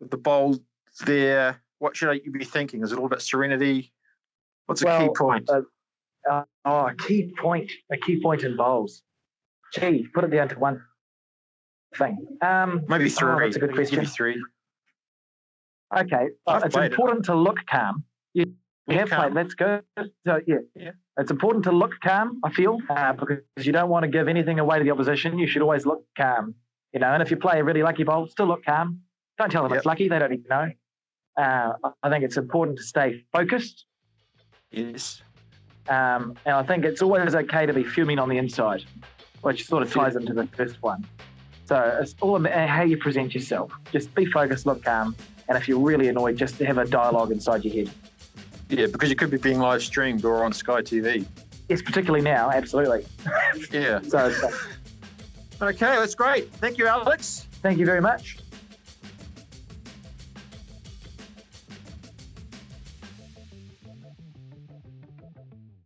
with 0.00 0.10
the 0.10 0.16
bowl 0.16 0.58
there. 1.04 1.60
What 1.78 1.96
should 1.96 2.20
you 2.24 2.30
be 2.30 2.44
thinking? 2.44 2.82
Is 2.82 2.92
it 2.92 2.98
all 2.98 3.06
about 3.06 3.22
serenity? 3.22 3.92
What's 4.66 4.82
a 4.82 4.98
key 4.98 5.08
point? 5.16 5.48
uh, 5.50 5.62
Uh, 6.28 6.42
oh, 6.64 6.86
a 6.86 6.94
key 6.94 7.32
point, 7.40 7.70
a 7.92 7.96
key 7.96 8.20
point 8.20 8.42
in 8.42 8.56
bowls. 8.56 9.02
Gee, 9.74 10.06
put 10.12 10.24
it 10.24 10.30
down 10.30 10.48
to 10.48 10.58
one 10.58 10.82
thing. 11.96 12.16
Um, 12.42 12.82
Maybe 12.88 13.08
three. 13.08 13.30
oh, 13.30 13.38
that's 13.38 13.56
a 13.56 13.60
good 13.60 13.74
question. 13.74 13.98
Maybe 13.98 14.08
three. 14.08 14.42
Okay, 15.96 16.28
I've 16.46 16.64
it's 16.64 16.74
played 16.74 16.86
it. 16.86 16.92
important 16.92 17.24
to 17.26 17.34
look 17.34 17.58
calm. 17.66 18.04
Yeah, 18.34 19.04
calm. 19.06 19.34
Let's 19.34 19.54
go. 19.54 19.80
So 20.26 20.40
yeah, 20.46 20.56
Yeah. 20.74 20.90
it's 21.18 21.30
important 21.30 21.64
to 21.64 21.72
look 21.72 21.92
calm. 22.02 22.40
I 22.44 22.50
feel 22.50 22.78
uh, 22.90 23.12
because 23.12 23.66
you 23.66 23.72
don't 23.72 23.88
want 23.88 24.02
to 24.04 24.08
give 24.08 24.26
anything 24.28 24.58
away 24.58 24.78
to 24.78 24.84
the 24.84 24.90
opposition. 24.92 25.38
You 25.38 25.46
should 25.46 25.62
always 25.62 25.84
look 25.86 26.04
calm. 26.16 26.54
You 26.92 27.00
know, 27.00 27.08
and 27.12 27.22
if 27.22 27.30
you 27.30 27.36
play 27.36 27.58
a 27.60 27.64
really 27.64 27.82
lucky 27.82 28.04
bowl, 28.04 28.26
still 28.28 28.46
look 28.46 28.64
calm. 28.64 29.00
Don't 29.38 29.50
tell 29.50 29.62
them 29.62 29.70
Yep. 29.72 29.78
it's 29.78 29.86
lucky. 29.86 30.08
They 30.08 30.18
don't 30.18 30.32
even 30.32 30.46
know. 30.48 30.70
Uh, 31.36 31.72
I 32.02 32.08
think 32.08 32.24
it's 32.24 32.36
important 32.36 32.78
to 32.78 32.84
stay 32.84 33.24
focused. 33.32 33.84
Yes. 34.70 35.22
Um, 35.88 36.34
and 36.44 36.56
I 36.56 36.62
think 36.62 36.84
it's 36.84 37.02
always 37.02 37.34
okay 37.34 37.66
to 37.66 37.72
be 37.72 37.84
fuming 37.84 38.18
on 38.18 38.28
the 38.28 38.38
inside, 38.38 38.84
which 39.42 39.66
sort 39.66 39.82
of 39.82 39.92
ties 39.92 40.16
into 40.16 40.32
the 40.32 40.46
first 40.48 40.82
one. 40.82 41.06
So 41.66 41.98
it's 42.00 42.14
all 42.20 42.36
about 42.36 42.68
how 42.68 42.82
you 42.82 42.96
present 42.96 43.34
yourself. 43.34 43.72
Just 43.92 44.14
be 44.14 44.24
focused, 44.26 44.66
look 44.66 44.84
calm, 44.84 45.14
and 45.48 45.58
if 45.58 45.68
you're 45.68 45.78
really 45.78 46.08
annoyed, 46.08 46.36
just 46.36 46.58
have 46.58 46.78
a 46.78 46.84
dialogue 46.86 47.30
inside 47.30 47.64
your 47.64 47.74
head. 47.74 47.94
Yeah, 48.68 48.86
because 48.86 49.10
you 49.10 49.16
could 49.16 49.30
be 49.30 49.36
being 49.36 49.58
live 49.58 49.82
streamed 49.82 50.24
or 50.24 50.44
on 50.44 50.52
Sky 50.52 50.82
TV. 50.82 51.24
Yes, 51.68 51.82
particularly 51.82 52.22
now, 52.22 52.50
absolutely. 52.50 53.06
Yeah. 53.70 54.00
So 54.08 54.30
so 54.30 54.50
Okay, 55.62 55.86
that's 55.86 56.14
great. 56.14 56.52
Thank 56.54 56.76
you, 56.78 56.86
Alex. 56.86 57.46
thank 57.62 57.78
you 57.78 57.86
very 57.86 58.00
much. 58.00 58.38